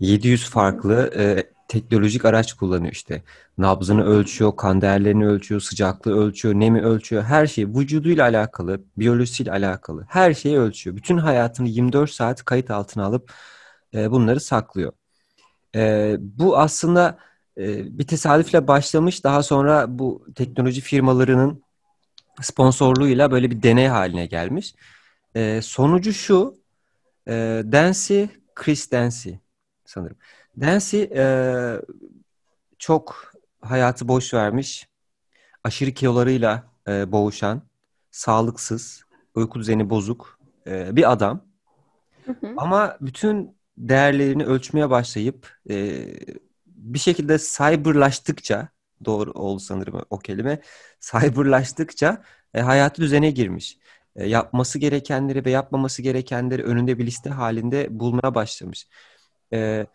700 0.00 0.50
farklı 0.50 1.10
e, 1.16 1.50
teknolojik 1.68 2.24
araç 2.24 2.52
kullanıyor 2.52 2.92
işte. 2.92 3.22
Nabzını 3.58 4.04
ölçüyor, 4.04 4.56
kan 4.56 4.80
değerlerini 4.80 5.26
ölçüyor, 5.26 5.60
sıcaklığı 5.60 6.18
ölçüyor, 6.18 6.54
nemi 6.54 6.82
ölçüyor. 6.82 7.22
Her 7.22 7.46
şey 7.46 7.68
vücuduyla 7.68 8.24
alakalı, 8.24 8.80
biyolojisiyle 8.96 9.50
alakalı. 9.50 10.06
Her 10.08 10.34
şeyi 10.34 10.58
ölçüyor. 10.58 10.96
Bütün 10.96 11.18
hayatını 11.18 11.68
24 11.68 12.10
saat 12.10 12.44
kayıt 12.44 12.70
altına 12.70 13.04
alıp 13.04 13.32
e, 13.94 14.10
bunları 14.10 14.40
saklıyor. 14.40 14.92
E, 15.76 16.16
bu 16.20 16.58
aslında 16.58 17.18
e, 17.58 17.98
bir 17.98 18.06
tesadüfle 18.06 18.68
başlamış. 18.68 19.24
Daha 19.24 19.42
sonra 19.42 19.98
bu 19.98 20.26
teknoloji 20.34 20.80
firmalarının 20.80 21.62
sponsorluğuyla 22.42 23.30
böyle 23.30 23.50
bir 23.50 23.62
deney 23.62 23.86
haline 23.88 24.26
gelmiş. 24.26 24.74
E, 25.34 25.60
sonucu 25.62 26.12
şu. 26.12 26.54
E, 27.28 27.32
Dancy, 27.72 28.24
Chris 28.54 28.92
Dancy 28.92 29.30
sanırım. 29.88 30.16
Dancy 30.60 31.02
e, 31.02 31.24
çok 32.78 33.32
hayatı 33.60 34.08
boş 34.08 34.34
vermiş, 34.34 34.88
aşırı 35.64 35.92
kilolarıyla 35.92 36.64
e, 36.88 37.12
boğuşan, 37.12 37.62
sağlıksız, 38.10 39.04
uyku 39.34 39.60
düzeni 39.60 39.90
bozuk 39.90 40.38
e, 40.66 40.96
bir 40.96 41.12
adam. 41.12 41.44
Hı 42.26 42.32
hı. 42.32 42.54
Ama 42.56 42.96
bütün 43.00 43.56
değerlerini 43.78 44.44
ölçmeye 44.44 44.90
başlayıp 44.90 45.56
e, 45.70 46.06
bir 46.66 46.98
şekilde 46.98 47.38
cyberlaştıkça, 47.38 48.68
doğru 49.04 49.30
oldu 49.30 49.60
sanırım 49.60 50.04
o 50.10 50.18
kelime, 50.18 50.60
cyberlaştıkça 51.00 52.22
e, 52.54 52.60
hayatı 52.60 53.02
düzene 53.02 53.30
girmiş. 53.30 53.78
E, 54.16 54.26
yapması 54.26 54.78
gerekenleri 54.78 55.44
ve 55.44 55.50
yapmaması 55.50 56.02
gerekenleri 56.02 56.62
önünde 56.62 56.98
bir 56.98 57.06
liste 57.06 57.30
halinde 57.30 58.00
bulmaya 58.00 58.34
başlamış. 58.34 58.88
E, 59.52 59.86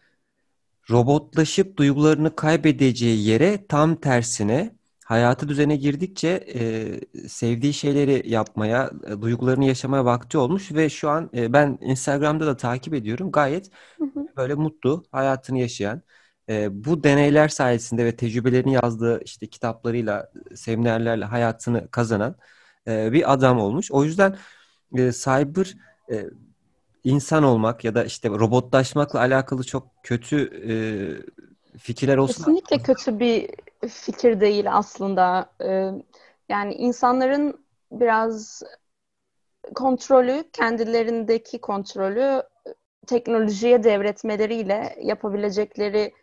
robotlaşıp 0.90 1.78
duygularını 1.78 2.36
kaybedeceği 2.36 3.28
yere 3.28 3.68
tam 3.68 3.96
tersine 3.96 4.76
hayatı 5.06 5.48
düzene 5.50 5.76
girdikçe 5.76 6.30
e, 6.56 7.30
sevdiği 7.30 7.74
şeyleri 7.74 8.30
yapmaya, 8.30 8.92
e, 9.08 9.22
duygularını 9.22 9.66
yaşamaya 9.66 10.06
vakti 10.06 10.38
olmuş 10.38 10.72
ve 10.72 10.90
şu 10.90 11.10
an 11.10 11.30
e, 11.36 11.54
ben 11.54 11.78
Instagram'da 11.82 12.48
da 12.48 12.58
takip 12.58 12.94
ediyorum. 12.94 13.32
Gayet 13.32 13.70
Hı 13.98 14.06
hı. 14.06 14.28
böyle 14.38 14.54
mutlu, 14.56 15.04
hayatını 15.12 15.60
yaşayan, 15.60 16.02
e, 16.50 16.86
bu 16.86 17.04
deneyler 17.04 17.48
sayesinde 17.48 18.06
ve 18.06 18.16
tecrübelerini 18.16 18.74
yazdığı 18.74 19.24
işte 19.24 19.48
kitaplarıyla, 19.48 20.32
seminerlerle 20.56 21.26
hayatını 21.26 21.92
kazanan 21.92 22.36
e, 22.88 23.12
bir 23.12 23.34
adam 23.34 23.60
olmuş. 23.60 23.92
O 23.92 24.04
yüzden 24.04 24.38
e, 24.98 25.12
cyber 25.12 25.76
e, 26.12 26.26
insan 27.04 27.44
olmak 27.44 27.84
ya 27.84 27.96
da 27.96 28.04
işte 28.04 28.30
robotlaşmakla 28.30 29.20
alakalı 29.20 29.64
çok 29.64 29.88
kötü 30.04 30.38
e, 30.70 30.74
fikirler 31.78 32.18
olsa 32.18 32.34
da 32.34 32.38
Kesinlikle 32.38 32.78
kötü 32.78 33.20
bir 33.20 33.50
fikir 33.90 34.40
değil 34.40 34.66
aslında. 34.74 35.50
Ee, 35.62 35.92
yani 36.50 36.74
insanların 36.74 37.66
biraz 37.92 38.64
kontrolü, 39.76 40.44
kendilerindeki 40.54 41.62
kontrolü 41.62 42.44
teknolojiye 43.08 43.84
devretmeleriyle 43.84 44.96
yapabilecekleri 45.02 46.14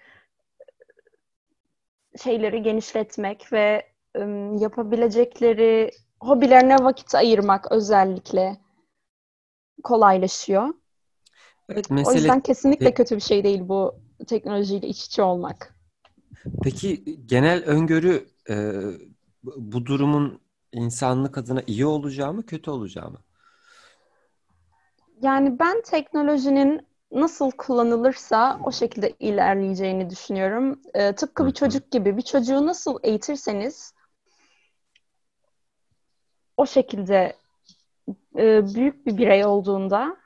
şeyleri 2.22 2.62
genişletmek 2.62 3.52
ve 3.52 3.86
yapabilecekleri 4.58 5.90
hobilerine 6.20 6.76
vakit 6.76 7.14
ayırmak 7.14 7.72
özellikle 7.72 8.56
kolaylaşıyor. 9.80 10.68
evet 11.68 11.90
O 11.90 11.94
mesele 11.94 12.14
yüzden 12.14 12.40
kesinlikle 12.40 12.94
kötü 12.94 13.16
bir 13.16 13.20
şey 13.20 13.44
değil 13.44 13.68
bu 13.68 13.94
teknolojiyle 14.26 14.88
iç 14.88 15.06
içe 15.06 15.22
olmak. 15.22 15.74
peki 16.62 17.18
genel 17.26 17.64
öngörü 17.64 18.26
e, 18.50 18.54
bu 19.44 19.86
durumun 19.86 20.40
insanlık 20.72 21.38
adına 21.38 21.62
iyi 21.66 21.86
olacağı 21.86 22.32
mı 22.34 22.46
kötü 22.46 22.70
olacağı 22.70 23.10
mı? 23.10 23.18
Yani 25.22 25.58
ben 25.58 25.82
teknolojinin 25.82 26.86
nasıl 27.12 27.50
kullanılırsa 27.50 28.60
o 28.64 28.72
şekilde 28.72 29.14
ilerleyeceğini 29.20 30.10
düşünüyorum. 30.10 30.80
Ee, 30.94 31.12
tıpkı 31.12 31.46
bir 31.46 31.52
çocuk 31.52 31.90
gibi. 31.90 32.16
Bir 32.16 32.22
çocuğu 32.22 32.66
nasıl 32.66 32.98
eğitirseniz 33.02 33.94
o 36.56 36.66
şekilde 36.66 37.36
e, 38.38 38.74
büyük 38.74 39.06
bir 39.06 39.16
birey 39.16 39.44
olduğunda 39.44 40.16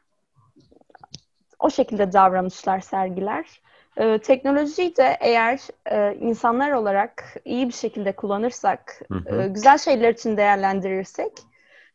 o 1.58 1.70
şekilde 1.70 2.12
davranışlar 2.12 2.80
sergiler. 2.80 3.60
Ee, 3.96 4.18
teknolojiyi 4.18 4.96
de 4.96 5.16
eğer 5.20 5.60
e, 5.90 6.14
insanlar 6.20 6.70
olarak 6.70 7.36
iyi 7.44 7.68
bir 7.68 7.72
şekilde 7.72 8.12
kullanırsak, 8.16 9.00
Hı 9.12 9.18
hı. 9.18 9.42
e, 9.42 9.48
güzel 9.48 9.78
şeyler 9.78 10.14
için 10.14 10.36
değerlendirirsek 10.36 11.32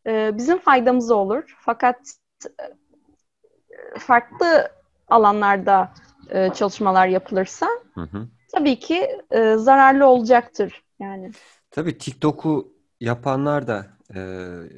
e, 0.08 0.38
bizim 0.38 0.60
faydamız 0.60 1.12
olur. 1.12 1.58
Fakat 1.60 2.00
e, 2.46 4.00
farklı 4.00 4.72
alanlarda 5.08 5.94
e, 6.30 6.50
çalışmalar 6.54 7.08
yapılırsa 7.08 7.68
Hı 7.96 8.02
hı. 8.02 8.28
tabii 8.52 8.80
ki 8.80 9.18
e, 9.32 9.56
zararlı 9.56 10.06
olacaktır 10.06 10.84
yani. 11.00 11.32
Tabii 11.72 11.98
TikTok'u 11.98 12.74
yapanlar 13.00 13.68
da 13.68 13.86
e, 14.16 14.20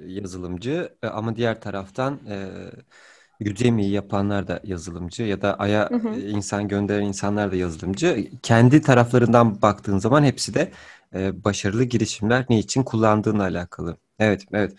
yazılımcı 0.08 0.96
ama 1.12 1.36
diğer 1.36 1.62
taraftan 1.62 2.20
e, 2.30 2.48
Udemy'yi 3.50 3.92
yapanlar 3.92 4.48
da 4.48 4.60
yazılımcı 4.64 5.24
ya 5.24 5.42
da 5.42 5.56
Ay'a 5.56 5.90
Hı 5.90 5.96
hı. 5.96 6.20
insan 6.20 6.68
gönderen 6.68 7.04
insanlar 7.04 7.52
da 7.52 7.56
yazılımcı. 7.56 8.28
Kendi 8.44 8.82
taraflarından 8.82 9.62
baktığın 9.62 9.98
zaman 9.98 10.24
hepsi 10.24 10.54
de 10.54 10.72
e, 11.16 11.44
başarılı 11.44 11.84
girişimler 11.84 12.46
ne 12.50 12.60
için 12.60 12.84
kullandığınla 12.84 13.44
alakalı. 13.44 13.98
Evet, 14.20 14.46
evet. 14.54 14.74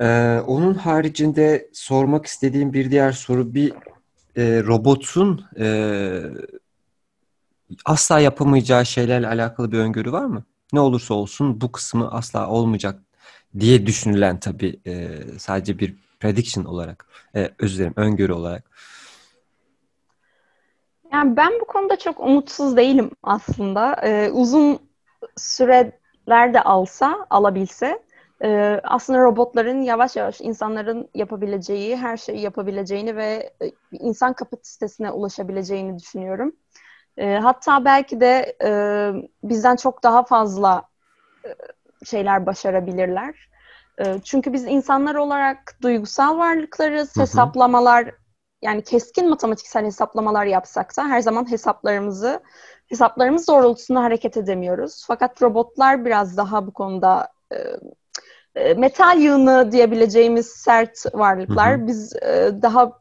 Ee, 0.00 0.40
onun 0.46 0.74
haricinde 0.74 1.70
sormak 1.72 2.26
istediğim 2.26 2.72
bir 2.72 2.90
diğer 2.90 3.12
soru 3.12 3.54
bir 3.54 3.72
e, 4.36 4.62
robotun 4.62 5.44
e, 5.58 6.20
asla 7.84 8.20
yapamayacağı 8.20 8.86
şeylerle 8.86 9.28
alakalı 9.28 9.72
bir 9.72 9.78
öngörü 9.78 10.12
var 10.12 10.24
mı? 10.24 10.44
Ne 10.72 10.80
olursa 10.80 11.14
olsun 11.14 11.60
bu 11.60 11.72
kısmı 11.72 12.12
asla 12.12 12.48
olmayacak 12.48 13.02
diye 13.60 13.86
düşünülen 13.86 14.40
tabii 14.40 14.80
e, 14.86 15.18
sadece 15.38 15.78
bir 15.78 15.94
prediction 16.20 16.64
olarak, 16.64 17.06
e, 17.36 17.50
özür 17.58 17.78
dilerim 17.78 17.94
öngörü 17.96 18.32
olarak. 18.32 18.70
Yani 21.12 21.36
ben 21.36 21.52
bu 21.60 21.64
konuda 21.64 21.98
çok 21.98 22.20
umutsuz 22.20 22.76
değilim 22.76 23.10
aslında. 23.22 23.96
Ee, 24.02 24.30
uzun 24.30 24.78
süreler 25.36 26.54
de 26.54 26.62
alsa, 26.62 27.26
alabilse 27.30 28.02
e, 28.42 28.80
aslında 28.84 29.18
robotların 29.18 29.82
yavaş 29.82 30.16
yavaş 30.16 30.40
insanların 30.40 31.08
yapabileceği, 31.14 31.96
her 31.96 32.16
şeyi 32.16 32.40
yapabileceğini 32.40 33.16
ve 33.16 33.52
e, 33.62 33.72
insan 33.92 34.32
kapasitesine 34.32 35.10
ulaşabileceğini 35.10 35.98
düşünüyorum. 35.98 36.52
E, 37.16 37.34
hatta 37.34 37.84
belki 37.84 38.20
de 38.20 38.56
e, 38.62 38.70
bizden 39.42 39.76
çok 39.76 40.02
daha 40.02 40.24
fazla 40.24 40.82
e, 41.44 41.48
şeyler 42.04 42.46
başarabilirler. 42.46 43.48
E, 43.98 44.20
çünkü 44.24 44.52
biz 44.52 44.64
insanlar 44.64 45.14
olarak 45.14 45.74
duygusal 45.82 46.38
varlıklarız, 46.38 47.16
Hı 47.16 47.20
hı. 47.20 47.22
hesaplamalar 47.22 48.14
yani 48.62 48.84
keskin 48.84 49.28
matematiksel 49.28 49.84
hesaplamalar 49.84 50.46
yapsak 50.46 50.96
da 50.96 51.08
her 51.08 51.20
zaman 51.20 51.50
hesaplarımızı 51.50 52.40
hesaplarımız 52.88 53.48
doğrultusunda 53.48 54.02
hareket 54.02 54.36
edemiyoruz. 54.36 55.04
Fakat 55.06 55.42
robotlar 55.42 56.04
biraz 56.04 56.36
daha 56.36 56.66
bu 56.66 56.72
konuda 56.72 57.28
e, 57.52 57.56
e, 58.54 58.74
metal 58.74 59.20
yığını 59.20 59.72
diyebileceğimiz 59.72 60.46
sert 60.46 61.14
varlıklar. 61.14 61.78
Hı 61.78 61.82
hı. 61.82 61.86
Biz 61.86 62.16
e, 62.16 62.50
daha 62.62 62.92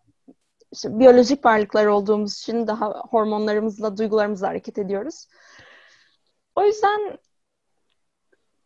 işte 0.72 1.00
biyolojik 1.00 1.46
varlıklar 1.46 1.86
olduğumuz 1.86 2.38
için 2.40 2.68
daha 2.68 2.90
hormonlarımızla, 2.90 3.98
duygularımızla 3.98 4.48
hareket 4.48 4.78
ediyoruz. 4.78 5.28
O 6.56 6.64
yüzden 6.64 7.18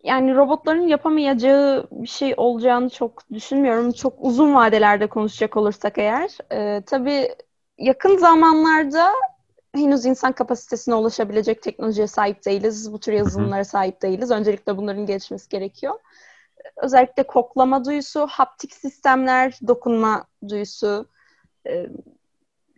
yani 0.04 0.36
robotların 0.36 0.88
yapamayacağı 0.88 1.88
bir 1.92 2.08
şey 2.08 2.34
olacağını 2.38 2.90
çok 2.90 3.30
düşünmüyorum. 3.34 3.92
Çok 3.92 4.14
uzun 4.20 4.56
vadelerde 4.56 5.08
konuşacak 5.08 5.58
olursak 5.58 5.98
eğer. 5.98 6.38
Ee, 6.52 6.82
tabii 6.86 7.36
yakın 7.78 8.18
zamanlarda 8.18 9.12
henüz 9.76 10.06
insan 10.06 10.32
kapasitesine 10.32 10.96
ulaşabilecek 10.96 11.62
teknolojiye 11.64 12.08
sahip 12.08 12.46
değiliz. 12.46 12.94
Bu 12.94 13.00
tür 13.00 13.14
yazılımlara 13.14 13.64
sahip 13.64 14.02
değiliz. 14.02 14.32
Öncelikle 14.32 14.78
bunların 14.78 15.06
gelişmesi 15.06 15.50
gerekiyor. 15.50 16.00
Özellikle 16.76 17.24
koklama 17.24 17.86
duyusu, 17.86 18.28
haptik 18.28 18.74
sistemler, 18.74 19.60
dokunma 19.68 20.26
duyusu 20.48 21.06
e, 21.68 21.88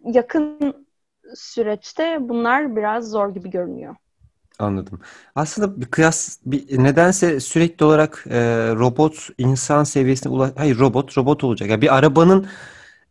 yakın 0.04 0.88
süreçte 1.36 2.18
bunlar 2.20 2.76
biraz 2.76 3.10
zor 3.10 3.34
gibi 3.34 3.50
görünüyor. 3.50 3.96
Anladım. 4.60 5.00
Aslında 5.36 5.82
bir 5.82 5.86
kıyas 5.86 6.38
bir, 6.46 6.84
nedense 6.84 7.40
sürekli 7.40 7.86
olarak 7.86 8.26
e, 8.30 8.40
robot 8.76 9.30
insan 9.38 9.84
seviyesine 9.84 10.32
ulaş 10.32 10.52
hayır 10.58 10.80
robot 10.80 11.18
robot 11.18 11.44
olacak. 11.44 11.70
Yani 11.70 11.82
bir 11.82 11.96
arabanın 11.96 12.48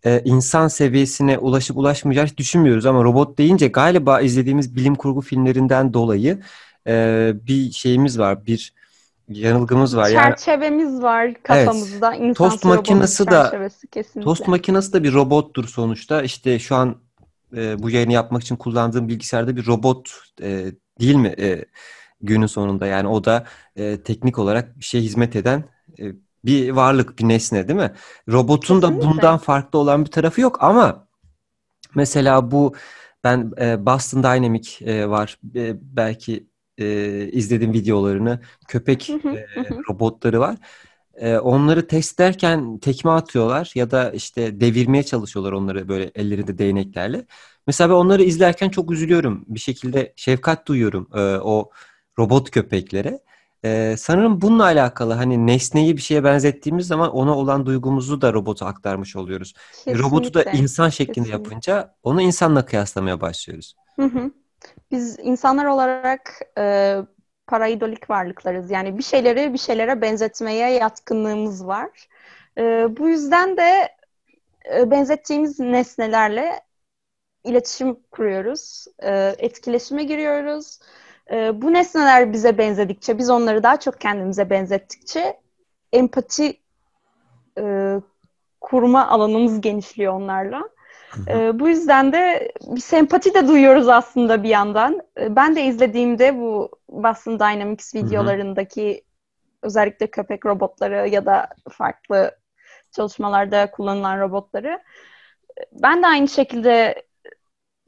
e, 0.04 0.22
insan 0.24 0.68
seviyesine 0.68 1.38
ulaşıp 1.38 1.76
ulaşmayacağını 1.76 2.28
hiç 2.28 2.38
düşünmüyoruz 2.38 2.86
ama 2.86 3.04
robot 3.04 3.38
deyince 3.38 3.68
galiba 3.68 4.20
izlediğimiz 4.20 4.76
bilim 4.76 4.94
kurgu 4.94 5.20
filmlerinden 5.20 5.94
dolayı 5.94 6.40
e, 6.86 7.32
bir 7.46 7.70
şeyimiz 7.70 8.18
var, 8.18 8.46
bir 8.46 8.72
yanılgımız 9.28 9.96
var. 9.96 10.08
Yani 10.08 10.36
Çerçevemiz 10.36 11.02
var 11.02 11.34
kafamızda. 11.42 12.14
İnsansı 12.14 12.34
Tost 12.34 12.64
makinesi 12.64 13.26
da- 13.26 13.70
kesinlikle. 13.90 14.20
tost 14.20 14.48
makinesi 14.48 14.92
de 14.92 15.02
bir 15.02 15.12
robottur 15.12 15.68
sonuçta. 15.68 16.22
İşte 16.22 16.58
şu 16.58 16.74
an 16.76 16.96
e, 17.56 17.82
bu 17.82 17.90
yayını 17.90 18.12
yapmak 18.12 18.42
için 18.42 18.56
kullandığım 18.56 19.08
bilgisayarda 19.08 19.56
bir 19.56 19.66
robot 19.66 20.10
e, 20.42 20.72
değil 21.00 21.14
mi 21.14 21.34
e, 21.38 21.64
günün 22.20 22.46
sonunda? 22.46 22.86
Yani 22.86 23.08
o 23.08 23.24
da 23.24 23.46
e, 23.76 24.02
teknik 24.02 24.38
olarak 24.38 24.78
bir 24.78 24.84
şeye 24.84 25.00
hizmet 25.00 25.36
eden 25.36 25.64
e, 25.98 26.12
bir 26.44 26.70
varlık, 26.70 27.18
bir 27.18 27.28
nesne 27.28 27.68
değil 27.68 27.78
mi? 27.78 27.92
Robotun 28.28 28.82
da 28.82 29.02
bundan 29.02 29.38
farklı 29.38 29.78
olan 29.78 30.04
bir 30.04 30.10
tarafı 30.10 30.40
yok 30.40 30.62
ama 30.62 31.08
mesela 31.94 32.50
bu 32.50 32.74
ben 33.24 33.52
e, 33.60 33.86
Boston 33.86 34.22
Dynamic 34.22 34.68
e, 34.84 35.08
var. 35.08 35.38
E, 35.54 35.76
belki 35.82 36.46
e, 36.78 37.28
izledim 37.32 37.72
videolarını. 37.72 38.40
Köpek 38.68 39.10
e, 39.10 39.46
robotları 39.90 40.40
var. 40.40 40.56
E, 41.14 41.38
onları 41.38 41.86
test 41.86 42.20
ederken 42.20 42.78
tekme 42.78 43.10
atıyorlar 43.10 43.72
ya 43.74 43.90
da 43.90 44.10
işte 44.10 44.60
devirmeye 44.60 45.02
çalışıyorlar 45.02 45.52
onları 45.52 45.88
böyle 45.88 46.10
ellerinde 46.14 46.58
değneklerle. 46.58 47.26
Mesela 47.66 47.90
ben 47.90 47.94
onları 47.94 48.22
izlerken 48.22 48.68
çok 48.68 48.90
üzülüyorum. 48.90 49.44
Bir 49.48 49.60
şekilde 49.60 50.12
şefkat 50.16 50.66
duyuyorum 50.66 51.08
e, 51.14 51.20
o 51.20 51.70
robot 52.18 52.50
köpeklere. 52.50 53.20
E, 53.64 53.94
sanırım 53.98 54.40
bununla 54.40 54.64
alakalı 54.64 55.12
hani 55.12 55.46
nesneyi 55.46 55.96
bir 55.96 56.02
şeye 56.02 56.24
benzettiğimiz 56.24 56.86
zaman 56.86 57.10
ona 57.10 57.36
olan 57.36 57.66
duygumuzu 57.66 58.20
da 58.20 58.32
robota 58.32 58.66
aktarmış 58.66 59.16
oluyoruz. 59.16 59.54
Robotu 59.86 60.34
da 60.34 60.38
Kesinlikle. 60.38 60.62
insan 60.62 60.88
şeklinde 60.88 61.14
Kesinlikle. 61.14 61.32
yapınca 61.32 61.94
onu 62.02 62.22
insanla 62.22 62.66
kıyaslamaya 62.66 63.20
başlıyoruz. 63.20 63.76
Hı 63.96 64.02
hı. 64.02 64.30
Biz 64.90 65.18
insanlar 65.22 65.64
olarak 65.64 66.40
e, 66.58 66.96
paraidolik 67.46 68.10
varlıklarız. 68.10 68.70
Yani 68.70 68.98
bir 68.98 69.02
şeyleri 69.02 69.52
bir 69.52 69.58
şeylere 69.58 70.02
benzetmeye 70.02 70.70
yatkınlığımız 70.70 71.66
var. 71.66 72.08
E, 72.58 72.62
bu 72.96 73.08
yüzden 73.08 73.56
de 73.56 73.88
e, 74.74 74.90
benzettiğimiz 74.90 75.60
nesnelerle 75.60 76.60
iletişim 77.44 77.96
kuruyoruz. 78.10 78.86
E, 79.02 79.34
etkileşime 79.38 80.04
giriyoruz. 80.04 80.78
E, 81.30 81.62
bu 81.62 81.72
nesneler 81.72 82.32
bize 82.32 82.58
benzedikçe, 82.58 83.18
biz 83.18 83.30
onları 83.30 83.62
daha 83.62 83.80
çok 83.80 84.00
kendimize 84.00 84.50
benzettikçe 84.50 85.40
empati 85.92 86.60
e, 87.58 87.96
kurma 88.60 89.08
alanımız 89.08 89.60
genişliyor 89.60 90.12
onlarla. 90.12 90.68
E, 91.28 91.60
bu 91.60 91.68
yüzden 91.68 92.12
de 92.12 92.52
bir 92.66 92.80
sempati 92.80 93.34
de 93.34 93.48
duyuyoruz 93.48 93.88
aslında 93.88 94.42
bir 94.42 94.48
yandan. 94.48 95.00
E, 95.20 95.36
ben 95.36 95.56
de 95.56 95.64
izlediğimde 95.64 96.36
bu 96.36 96.70
Boston 96.88 97.38
Dynamics 97.38 97.94
videolarındaki 97.94 99.04
özellikle 99.62 100.06
köpek 100.06 100.46
robotları 100.46 101.08
ya 101.08 101.26
da 101.26 101.48
farklı 101.70 102.36
çalışmalarda 102.92 103.70
kullanılan 103.70 104.20
robotları 104.20 104.80
ben 105.72 106.02
de 106.02 106.06
aynı 106.06 106.28
şekilde 106.28 107.02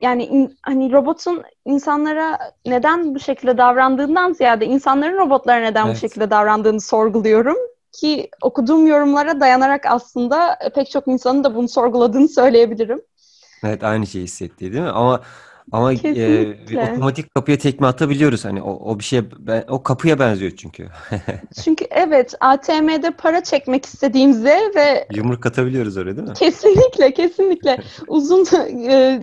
yani 0.04 0.24
in- 0.24 0.58
hani 0.62 0.92
robotun 0.92 1.42
insanlara 1.64 2.38
neden 2.66 3.14
bu 3.14 3.20
şekilde 3.20 3.58
davrandığından 3.58 4.32
ziyade 4.32 4.66
insanların 4.66 5.18
robotlara 5.18 5.60
neden 5.60 5.86
Evet. 5.86 5.96
bu 5.96 6.00
şekilde 6.00 6.30
davrandığını 6.30 6.80
sorguluyorum 6.80 7.56
ki 7.92 8.30
okuduğum 8.42 8.86
yorumlara 8.86 9.40
dayanarak 9.40 9.86
aslında 9.86 10.58
pek 10.74 10.90
çok 10.90 11.08
insanın 11.08 11.44
da 11.44 11.54
bunu 11.54 11.68
sorguladığını 11.68 12.28
söyleyebilirim. 12.28 13.00
Evet 13.64 13.84
aynı 13.84 14.06
şeyi 14.06 14.24
hissettiği 14.24 14.72
değil 14.72 14.84
mi? 14.84 14.90
Ama 14.90 15.20
ama 15.72 15.92
e, 15.92 15.96
Kesinlikle. 15.96 16.68
bir 16.68 16.76
otomatik 16.92 17.34
kapıya 17.34 17.58
tekme 17.58 17.86
atabiliyoruz 17.86 18.44
hani 18.44 18.62
o, 18.62 18.70
o 18.90 18.98
bir 18.98 19.24
ben- 19.38 19.64
o 19.68 19.82
kapıya 19.82 20.18
benziyor 20.18 20.52
çünkü. 20.56 20.88
Çünkü 21.64 21.86
evet 21.90 22.34
ATM'de 22.40 23.10
para 23.10 23.42
çekmek 23.42 23.84
istediğimizde 23.86 24.60
ve 24.76 25.06
Yumruk 25.14 25.46
atabiliyoruz 25.46 25.96
oraya 25.96 26.16
değil 26.16 26.28
mi? 26.28 26.34
kesinlikle 26.34 27.14
kesinlikle 27.14 27.78
uzun 28.08 28.44
e, 28.88 29.22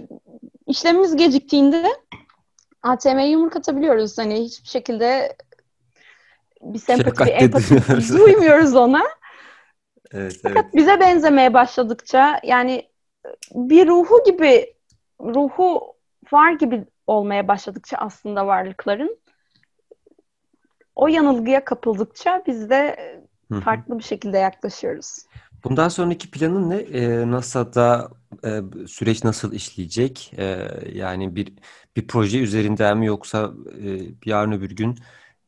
işlemimiz 0.72 1.16
geciktiğinde 1.16 1.86
ATM'ye 2.82 3.30
yumruk 3.30 3.56
atabiliyoruz. 3.56 4.18
Hani 4.18 4.44
hiçbir 4.44 4.68
şekilde 4.68 5.36
bir 6.62 6.80
sempati, 6.80 7.26
bir 7.26 7.32
empati 7.32 8.14
duymuyoruz. 8.18 8.76
ona. 8.76 9.04
Evet, 10.14 10.32
evet. 10.34 10.40
Fakat 10.44 10.74
bize 10.74 11.00
benzemeye 11.00 11.54
başladıkça 11.54 12.40
yani 12.44 12.90
bir 13.56 13.88
ruhu 13.88 14.24
gibi 14.26 14.74
ruhu 15.20 15.96
var 16.32 16.52
gibi 16.52 16.86
olmaya 17.08 17.48
başladıkça 17.48 17.98
aslında 17.98 18.48
varlıkların 18.48 19.18
o 20.96 21.08
yanılgıya 21.08 21.66
kapıldıkça 21.66 22.44
biz 22.48 22.70
de 22.70 22.98
farklı 23.64 23.98
bir 23.98 24.04
şekilde 24.04 24.38
yaklaşıyoruz. 24.38 25.26
Bundan 25.64 25.90
sonraki 25.90 26.32
planın 26.32 26.70
ne? 26.70 26.76
Ee, 26.76 27.32
NASA'da 27.32 28.12
e, 28.46 28.62
süreç 28.88 29.24
nasıl 29.24 29.54
işleyecek? 29.54 30.34
Ee, 30.38 30.68
yani 30.94 31.36
bir 31.36 31.54
bir 31.96 32.08
proje 32.08 32.40
üzerinden 32.40 32.98
mi 32.98 33.06
yoksa 33.06 33.52
e, 33.84 34.00
yarın 34.26 34.52
öbür 34.52 34.72
gün 34.72 35.00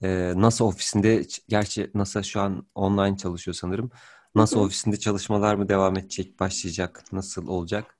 e, 0.03 0.33
NASA 0.35 0.63
ofisinde, 0.63 1.23
gerçi 1.49 1.91
NASA 1.93 2.23
şu 2.23 2.41
an 2.41 2.65
online 2.75 3.17
çalışıyor 3.17 3.55
sanırım. 3.55 3.91
NASA 4.35 4.59
ofisinde 4.59 4.99
çalışmalar 4.99 5.55
mı 5.55 5.69
devam 5.69 5.97
edecek, 5.97 6.39
başlayacak, 6.39 7.03
nasıl 7.11 7.47
olacak? 7.47 7.97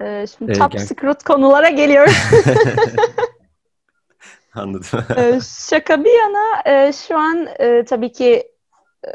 Ee, 0.00 0.26
şimdi 0.38 0.52
ee, 0.52 0.54
top 0.54 0.72
gel- 0.72 0.86
secret 0.86 1.22
konulara 1.22 1.68
geliyoruz. 1.68 2.14
Anladım. 4.54 5.04
ee, 5.16 5.40
şaka 5.70 6.04
bir 6.04 6.18
yana 6.18 6.62
e, 6.64 6.92
şu 6.92 7.18
an 7.18 7.48
e, 7.58 7.84
tabii 7.84 8.12
ki 8.12 8.48
e, 9.06 9.10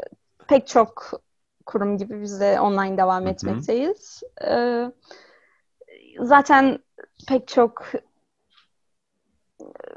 pek 0.48 0.66
çok 0.66 1.20
kurum 1.68 1.98
gibi 1.98 2.22
biz 2.22 2.40
de 2.40 2.60
online 2.60 2.96
devam 2.96 3.22
Hı-hı. 3.22 3.30
etmekteyiz. 3.30 4.22
E, 4.44 4.84
zaten 6.20 6.78
pek 7.28 7.48
çok 7.48 7.86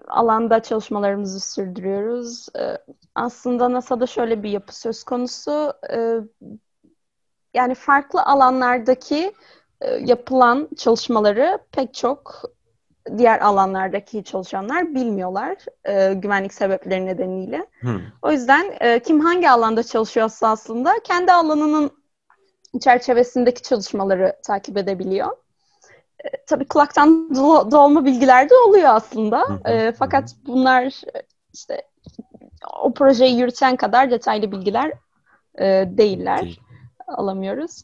alanda 0.08 0.64
çalışmalarımızı 0.64 1.40
sürdürüyoruz. 1.40 2.48
E, 2.60 2.78
aslında 3.16 3.74
NASA'da 3.74 4.08
şöyle 4.08 4.44
bir 4.44 4.50
yapı 4.50 4.80
söz 4.80 5.04
konusu. 5.04 5.74
E, 5.94 6.16
yani 7.54 7.76
farklı 7.76 8.22
alanlardaki 8.24 9.34
e, 9.82 9.92
yapılan 9.92 10.70
çalışmaları 10.78 11.60
pek 11.72 11.94
çok 11.94 12.42
diğer 13.18 13.40
alanlardaki 13.40 14.24
çalışanlar 14.24 14.96
bilmiyorlar 14.96 15.58
e, 15.86 16.14
güvenlik 16.14 16.54
sebepleri 16.54 17.06
nedeniyle. 17.06 17.66
Hmm. 17.80 18.00
O 18.22 18.32
yüzden 18.32 18.74
e, 18.80 19.00
kim 19.00 19.20
hangi 19.20 19.50
alanda 19.50 19.84
çalışıyorsa 19.84 20.48
aslında 20.48 20.94
kendi 21.04 21.32
alanının 21.32 21.92
çerçevesindeki 22.82 23.62
çalışmaları 23.62 24.36
takip 24.44 24.78
edebiliyor. 24.78 25.32
E, 26.26 26.30
tabii 26.48 26.68
kulaktan 26.68 27.10
do- 27.32 27.72
dolma 27.72 28.06
bilgiler 28.06 28.50
de 28.50 28.56
oluyor 28.56 28.90
aslında. 28.90 29.44
E, 29.66 29.92
fakat 29.92 30.36
bunlar 30.48 31.02
işte 31.54 31.82
o 32.82 32.94
projeyi 32.94 33.40
yürüten 33.40 33.76
kadar 33.76 34.12
detaylı 34.12 34.52
bilgiler 34.52 34.92
e, 35.60 35.66
değiller. 35.88 36.42
Değil. 36.42 36.60
Alamıyoruz. 37.08 37.84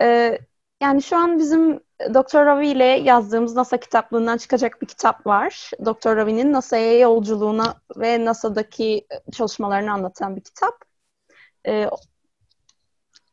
E, 0.00 0.38
yani 0.82 1.02
şu 1.02 1.16
an 1.16 1.38
bizim 1.38 1.80
Doktor 2.14 2.46
Ravi 2.46 2.68
ile 2.68 2.84
yazdığımız 2.84 3.56
NASA 3.56 3.76
kitaplığından 3.76 4.36
çıkacak 4.36 4.82
bir 4.82 4.86
kitap 4.86 5.26
var. 5.26 5.70
Doktor 5.84 6.16
Ravi'nin 6.16 6.52
NASA'ya 6.52 6.98
yolculuğuna 6.98 7.74
ve 7.96 8.24
NASA'daki 8.24 9.06
çalışmalarını 9.32 9.92
anlatan 9.92 10.36
bir 10.36 10.40
kitap. 10.40 10.74
Ee, 11.66 11.90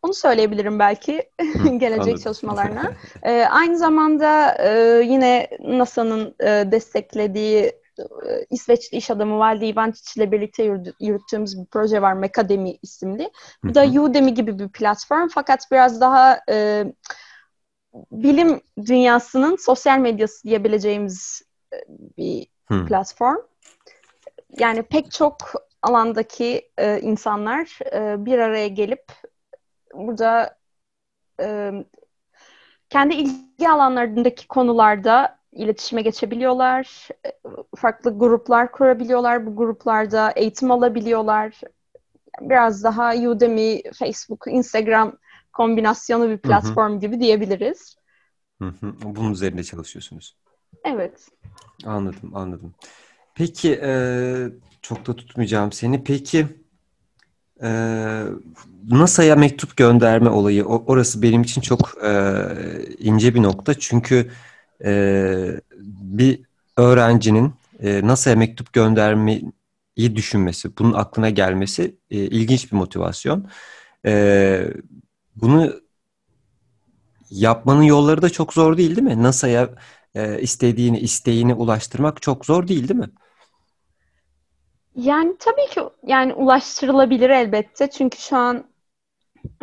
onu 0.01 0.13
söyleyebilirim 0.13 0.79
belki 0.79 1.11
gelecek 1.63 2.01
Anladım. 2.01 2.23
çalışmalarına. 2.23 2.93
Ee, 3.23 3.45
aynı 3.51 3.77
zamanda 3.77 4.55
e, 4.59 5.01
yine 5.05 5.49
NASA'nın 5.59 6.35
e, 6.39 6.47
desteklediği 6.71 7.63
e, 7.99 8.45
İsveçli 8.49 8.97
iş 8.97 9.11
adamı 9.11 9.39
Valdi 9.39 9.65
Ivančić 9.65 10.17
ile 10.17 10.31
birlikte 10.31 10.63
yürüttüğümüz 10.99 11.61
bir 11.61 11.65
proje 11.65 12.01
var 12.01 12.13
Mekademi 12.13 12.77
isimli. 12.81 13.31
Bu 13.63 13.75
da 13.75 13.85
Udemy 13.85 14.33
gibi 14.33 14.59
bir 14.59 14.69
platform 14.69 15.27
fakat 15.27 15.71
biraz 15.71 16.01
daha 16.01 16.39
e, 16.49 16.85
bilim 18.11 18.61
dünyasının 18.85 19.55
sosyal 19.55 19.99
medyası 19.99 20.43
diyebileceğimiz 20.43 21.41
e, 21.73 21.77
bir 22.17 22.47
hmm. 22.67 22.85
platform. 22.85 23.37
Yani 24.49 24.83
pek 24.83 25.11
çok 25.11 25.37
alandaki 25.81 26.71
e, 26.77 26.99
insanlar 26.99 27.79
e, 27.93 28.25
bir 28.25 28.39
araya 28.39 28.67
gelip 28.67 29.03
burada 29.93 30.57
e, 31.41 31.71
kendi 32.89 33.15
ilgi 33.15 33.69
alanlarındaki 33.69 34.47
konularda 34.47 35.39
iletişime 35.51 36.01
geçebiliyorlar. 36.01 37.09
E, 37.25 37.31
farklı 37.75 38.17
gruplar 38.19 38.71
kurabiliyorlar. 38.71 39.45
Bu 39.45 39.55
gruplarda 39.55 40.31
eğitim 40.35 40.71
alabiliyorlar. 40.71 41.61
Biraz 42.41 42.83
daha 42.83 43.15
Udemy, 43.15 43.81
Facebook, 43.99 44.45
Instagram 44.47 45.17
kombinasyonu 45.53 46.29
bir 46.29 46.37
platform 46.37 46.91
hı 46.91 46.95
hı. 46.95 46.99
gibi 46.99 47.19
diyebiliriz. 47.19 47.95
Hı 48.61 48.67
hı. 48.67 48.93
Bunun 49.03 49.31
üzerinde 49.31 49.63
çalışıyorsunuz. 49.63 50.35
Evet. 50.83 51.27
Anladım, 51.85 52.35
anladım. 52.35 52.73
Peki, 53.35 53.79
e, 53.83 53.91
çok 54.81 55.07
da 55.07 55.15
tutmayacağım 55.15 55.71
seni. 55.71 56.03
Peki, 56.03 56.47
e, 57.63 57.69
NASA'ya 58.89 59.35
mektup 59.35 59.77
gönderme 59.77 60.29
olayı, 60.29 60.65
orası 60.65 61.21
benim 61.21 61.41
için 61.41 61.61
çok 61.61 62.03
e, 62.03 62.13
ince 62.99 63.35
bir 63.35 63.43
nokta. 63.43 63.73
Çünkü 63.79 64.31
e, 64.85 65.61
bir 66.01 66.41
öğrencinin 66.77 67.53
e, 67.79 68.07
NASA'ya 68.07 68.35
mektup 68.35 68.73
göndermeyi 68.73 69.51
düşünmesi, 69.97 70.77
bunun 70.77 70.93
aklına 70.93 71.29
gelmesi 71.29 71.95
e, 72.11 72.17
ilginç 72.17 72.71
bir 72.71 72.77
motivasyon. 72.77 73.49
E, 74.05 74.73
bunu 75.35 75.73
yapmanın 77.29 77.83
yolları 77.83 78.21
da 78.21 78.29
çok 78.29 78.53
zor 78.53 78.77
değil 78.77 78.95
değil 78.95 79.07
mi? 79.07 79.23
NASA'ya 79.23 79.69
e, 80.15 80.41
istediğini, 80.41 80.99
isteğini 80.99 81.53
ulaştırmak 81.53 82.21
çok 82.21 82.45
zor 82.45 82.67
değil 82.67 82.87
değil 82.87 82.99
mi? 82.99 83.09
Yani 84.95 85.35
tabii 85.39 85.67
ki 85.69 85.81
yani 86.03 86.33
ulaştırılabilir 86.33 87.29
elbette. 87.29 87.89
Çünkü 87.89 88.17
şu 88.17 88.37
an 88.37 88.63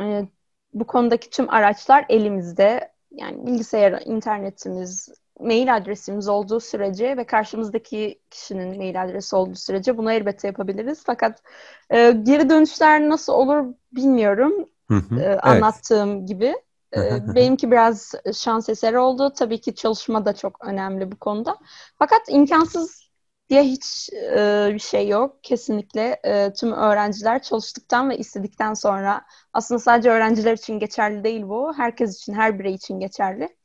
e, 0.00 0.28
bu 0.74 0.86
konudaki 0.86 1.30
tüm 1.30 1.50
araçlar 1.50 2.04
elimizde. 2.08 2.92
Yani 3.10 3.46
bilgisayar, 3.46 4.02
internetimiz, 4.04 5.08
mail 5.40 5.76
adresimiz 5.76 6.28
olduğu 6.28 6.60
sürece 6.60 7.16
ve 7.16 7.24
karşımızdaki 7.24 8.20
kişinin 8.30 8.76
mail 8.76 9.02
adresi 9.02 9.36
olduğu 9.36 9.54
sürece 9.54 9.98
bunu 9.98 10.12
elbette 10.12 10.48
yapabiliriz. 10.48 11.02
Fakat 11.06 11.42
e, 11.90 12.10
geri 12.22 12.50
dönüşler 12.50 13.08
nasıl 13.08 13.32
olur 13.32 13.74
bilmiyorum. 13.92 14.66
Hı 14.90 14.94
hı, 14.94 15.20
e, 15.20 15.38
anlattığım 15.38 16.18
evet. 16.18 16.28
gibi. 16.28 16.54
E, 16.96 17.34
benimki 17.34 17.70
biraz 17.70 18.14
şans 18.34 18.68
eseri 18.68 18.98
oldu. 18.98 19.32
Tabii 19.36 19.60
ki 19.60 19.74
çalışma 19.74 20.24
da 20.24 20.32
çok 20.32 20.64
önemli 20.64 21.12
bu 21.12 21.16
konuda. 21.16 21.56
Fakat 21.98 22.20
imkansız 22.28 23.10
diye 23.48 23.62
hiç 23.64 24.10
e, 24.12 24.70
bir 24.74 24.78
şey 24.78 25.08
yok. 25.08 25.44
Kesinlikle 25.44 26.20
e, 26.24 26.52
tüm 26.52 26.72
öğrenciler 26.72 27.42
çalıştıktan 27.42 28.10
ve 28.10 28.18
istedikten 28.18 28.74
sonra 28.74 29.22
aslında 29.52 29.78
sadece 29.78 30.10
öğrenciler 30.10 30.52
için 30.52 30.78
geçerli 30.78 31.24
değil 31.24 31.42
bu. 31.42 31.72
Herkes 31.76 32.16
için, 32.16 32.34
her 32.34 32.58
birey 32.58 32.74
için 32.74 33.00
geçerli. 33.00 33.56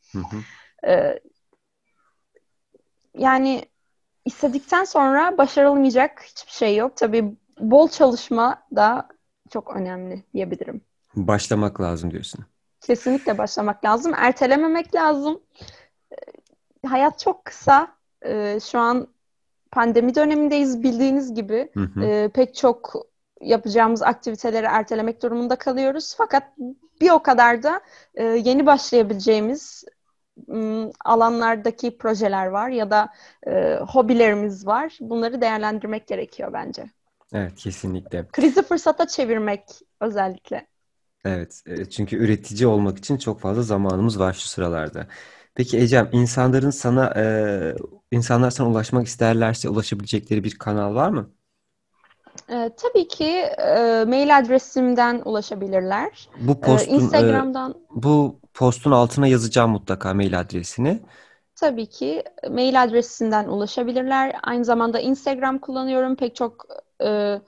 E, 0.88 1.19
yani 3.17 3.65
istedikten 4.25 4.83
sonra 4.83 5.38
başarılmayacak 5.38 6.23
hiçbir 6.23 6.51
şey 6.51 6.75
yok. 6.75 6.97
Tabii 6.97 7.35
bol 7.59 7.88
çalışma 7.88 8.63
da 8.75 9.07
çok 9.49 9.75
önemli 9.75 10.23
diyebilirim. 10.33 10.81
Başlamak 11.15 11.82
lazım 11.82 12.12
diyorsun. 12.12 12.45
Kesinlikle 12.82 13.38
başlamak 13.38 13.86
lazım. 13.86 14.13
Ertelememek 14.15 14.95
lazım. 14.95 15.39
Ee, 16.12 16.88
hayat 16.88 17.19
çok 17.19 17.45
kısa. 17.45 17.88
Ee, 18.25 18.60
şu 18.71 18.80
an 18.80 19.08
pandemi 19.71 20.15
dönemindeyiz 20.15 20.84
bildiğiniz 20.84 21.34
gibi. 21.34 21.71
Hı 21.73 21.80
hı. 21.80 22.04
Ee, 22.06 22.30
pek 22.34 22.56
çok 22.56 22.93
yapacağımız 23.41 24.04
aktiviteleri 24.04 24.65
ertelemek 24.65 25.23
durumunda 25.23 25.56
kalıyoruz. 25.56 26.15
Fakat 26.17 26.43
bir 27.01 27.10
o 27.10 27.23
kadar 27.23 27.63
da 27.63 27.82
e, 28.15 28.23
yeni 28.23 28.65
başlayabileceğimiz 28.65 29.84
alanlardaki 31.06 31.97
projeler 31.97 32.45
var 32.45 32.69
ya 32.69 32.91
da 32.91 33.10
e, 33.47 33.80
hobilerimiz 33.88 34.67
var. 34.67 34.97
Bunları 35.01 35.41
değerlendirmek 35.41 36.08
gerekiyor 36.08 36.54
bence. 36.54 36.86
Evet 37.34 37.56
kesinlikle. 37.56 38.28
Krizi 38.28 38.63
fırsata 38.63 39.08
çevirmek 39.08 39.63
özellikle. 39.99 40.67
Evet 41.25 41.63
e, 41.65 41.85
çünkü 41.89 42.15
üretici 42.17 42.67
olmak 42.67 42.97
için 42.97 43.17
çok 43.17 43.39
fazla 43.41 43.61
zamanımız 43.63 44.19
var 44.19 44.33
şu 44.33 44.39
sıralarda. 44.47 45.07
Peki 45.55 45.77
Ecem 45.79 46.09
insanların 46.11 46.69
sana 46.69 47.13
e, 47.17 47.75
insanlar 48.11 48.51
sana 48.51 48.69
ulaşmak 48.69 49.07
isterlerse 49.07 49.69
ulaşabilecekleri 49.69 50.43
bir 50.43 50.57
kanal 50.57 50.95
var 50.95 51.09
mı? 51.09 51.31
E, 52.49 52.69
tabii 52.77 53.07
ki 53.07 53.25
e, 53.57 54.05
mail 54.07 54.38
adresimden 54.38 55.21
ulaşabilirler. 55.25 56.29
Bu 56.38 56.61
e, 56.63 56.65
postun 56.65 56.91
e, 56.93 56.95
Instagram'dan. 56.95 57.71
E, 57.71 57.75
bu 57.89 58.39
postun 58.53 58.91
altına 58.91 59.27
yazacağım 59.27 59.71
mutlaka 59.71 60.13
mail 60.13 60.39
adresini. 60.39 61.01
Tabii 61.55 61.89
ki 61.89 62.23
mail 62.51 62.83
adresinden 62.83 63.47
ulaşabilirler. 63.47 64.35
Aynı 64.43 64.65
zamanda 64.65 64.99
Instagram 64.99 65.59
kullanıyorum. 65.59 66.15
Pek 66.15 66.35
çok 66.35 66.65
e, 67.03 67.41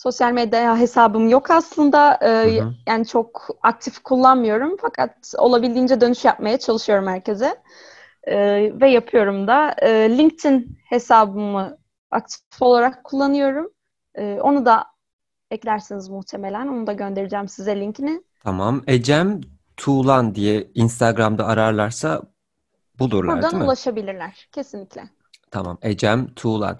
sosyal 0.00 0.32
medya 0.32 0.76
hesabım 0.76 1.28
yok 1.28 1.50
aslında. 1.50 2.18
E, 2.22 2.58
hı 2.58 2.64
hı. 2.64 2.74
Yani 2.86 3.06
çok 3.06 3.48
aktif 3.62 3.98
kullanmıyorum. 3.98 4.76
Fakat 4.80 5.34
olabildiğince 5.38 6.00
dönüş 6.00 6.24
yapmaya 6.24 6.58
çalışıyorum 6.58 7.06
herkese. 7.06 7.62
E, 8.24 8.36
ve 8.80 8.90
yapıyorum 8.90 9.46
da. 9.46 9.74
E, 9.82 10.18
LinkedIn 10.18 10.78
hesabımı 10.88 11.78
aktif 12.10 12.62
olarak 12.62 13.04
kullanıyorum. 13.04 13.70
E, 14.14 14.38
onu 14.40 14.66
da 14.66 14.84
eklersiniz 15.50 16.08
muhtemelen. 16.08 16.66
Onu 16.66 16.86
da 16.86 16.92
göndereceğim 16.92 17.48
size 17.48 17.80
linkini. 17.80 18.22
Tamam. 18.44 18.82
Ecem 18.86 19.40
Tuğlan 19.76 20.34
diye 20.34 20.70
Instagram'da 20.74 21.46
ararlarsa 21.46 22.22
bulurlar 22.98 23.34
Buradan 23.34 23.50
değil 23.50 23.62
mi? 23.62 23.66
ulaşabilirler. 23.66 24.48
Kesinlikle. 24.52 25.04
Tamam. 25.50 25.78
Ecem 25.82 26.34
Tuğlan. 26.34 26.78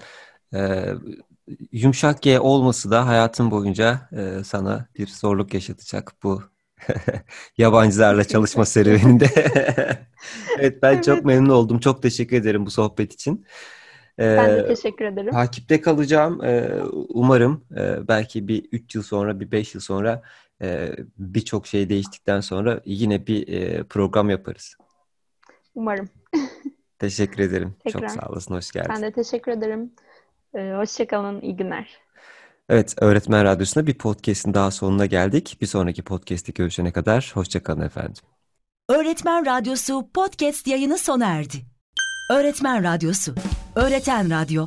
E, 0.54 0.84
yumuşak 1.72 2.22
G 2.22 2.40
olması 2.40 2.90
da 2.90 3.06
hayatın 3.06 3.50
boyunca 3.50 4.08
e, 4.12 4.44
sana 4.44 4.86
bir 4.98 5.06
zorluk 5.06 5.54
yaşatacak 5.54 6.12
bu 6.22 6.42
yabancılarla 7.58 8.24
çalışma 8.24 8.64
serüveninde. 8.64 9.28
evet 10.58 10.82
ben 10.82 10.94
evet. 10.94 11.04
çok 11.04 11.24
memnun 11.24 11.48
oldum. 11.48 11.78
Çok 11.78 12.02
teşekkür 12.02 12.36
ederim 12.36 12.66
bu 12.66 12.70
sohbet 12.70 13.12
için. 13.12 13.46
Ben 14.18 14.56
de 14.56 14.66
teşekkür 14.66 15.04
ederim. 15.04 15.30
Takipte 15.30 15.80
kalacağım. 15.80 16.40
Umarım 17.08 17.64
belki 18.08 18.48
bir 18.48 18.68
3 18.72 18.94
yıl 18.94 19.02
sonra, 19.02 19.40
bir 19.40 19.50
5 19.50 19.74
yıl 19.74 19.80
sonra 19.80 20.22
birçok 21.18 21.66
şey 21.66 21.88
değiştikten 21.88 22.40
sonra 22.40 22.80
yine 22.84 23.26
bir 23.26 23.44
program 23.84 24.30
yaparız. 24.30 24.76
Umarım. 25.74 26.08
Teşekkür 26.98 27.38
ederim. 27.38 27.74
Tekrar. 27.84 28.00
Çok 28.00 28.10
sağ 28.10 28.28
olasın. 28.28 28.54
Hoş 28.54 28.70
geldin. 28.70 28.90
Ben 28.94 29.02
de 29.02 29.12
teşekkür 29.12 29.52
ederim. 29.52 29.92
Hoşçakalın. 30.52 31.40
İyi 31.40 31.56
günler. 31.56 31.98
Evet, 32.68 32.94
Öğretmen 33.00 33.44
Radyosu'nda 33.44 33.86
bir 33.86 33.98
podcast'in 33.98 34.54
daha 34.54 34.70
sonuna 34.70 35.06
geldik. 35.06 35.56
Bir 35.60 35.66
sonraki 35.66 36.02
podcast'te 36.02 36.52
görüşene 36.52 36.92
kadar 36.92 37.30
hoşçakalın 37.34 37.80
efendim. 37.80 38.22
Öğretmen 38.88 39.46
Radyosu 39.46 40.08
podcast 40.14 40.66
yayını 40.66 40.98
sona 40.98 41.26
erdi. 41.26 41.56
Öğretmen 42.32 42.84
Radyosu, 42.84 43.34
Öğreten 43.76 44.30
Radyo 44.30 44.66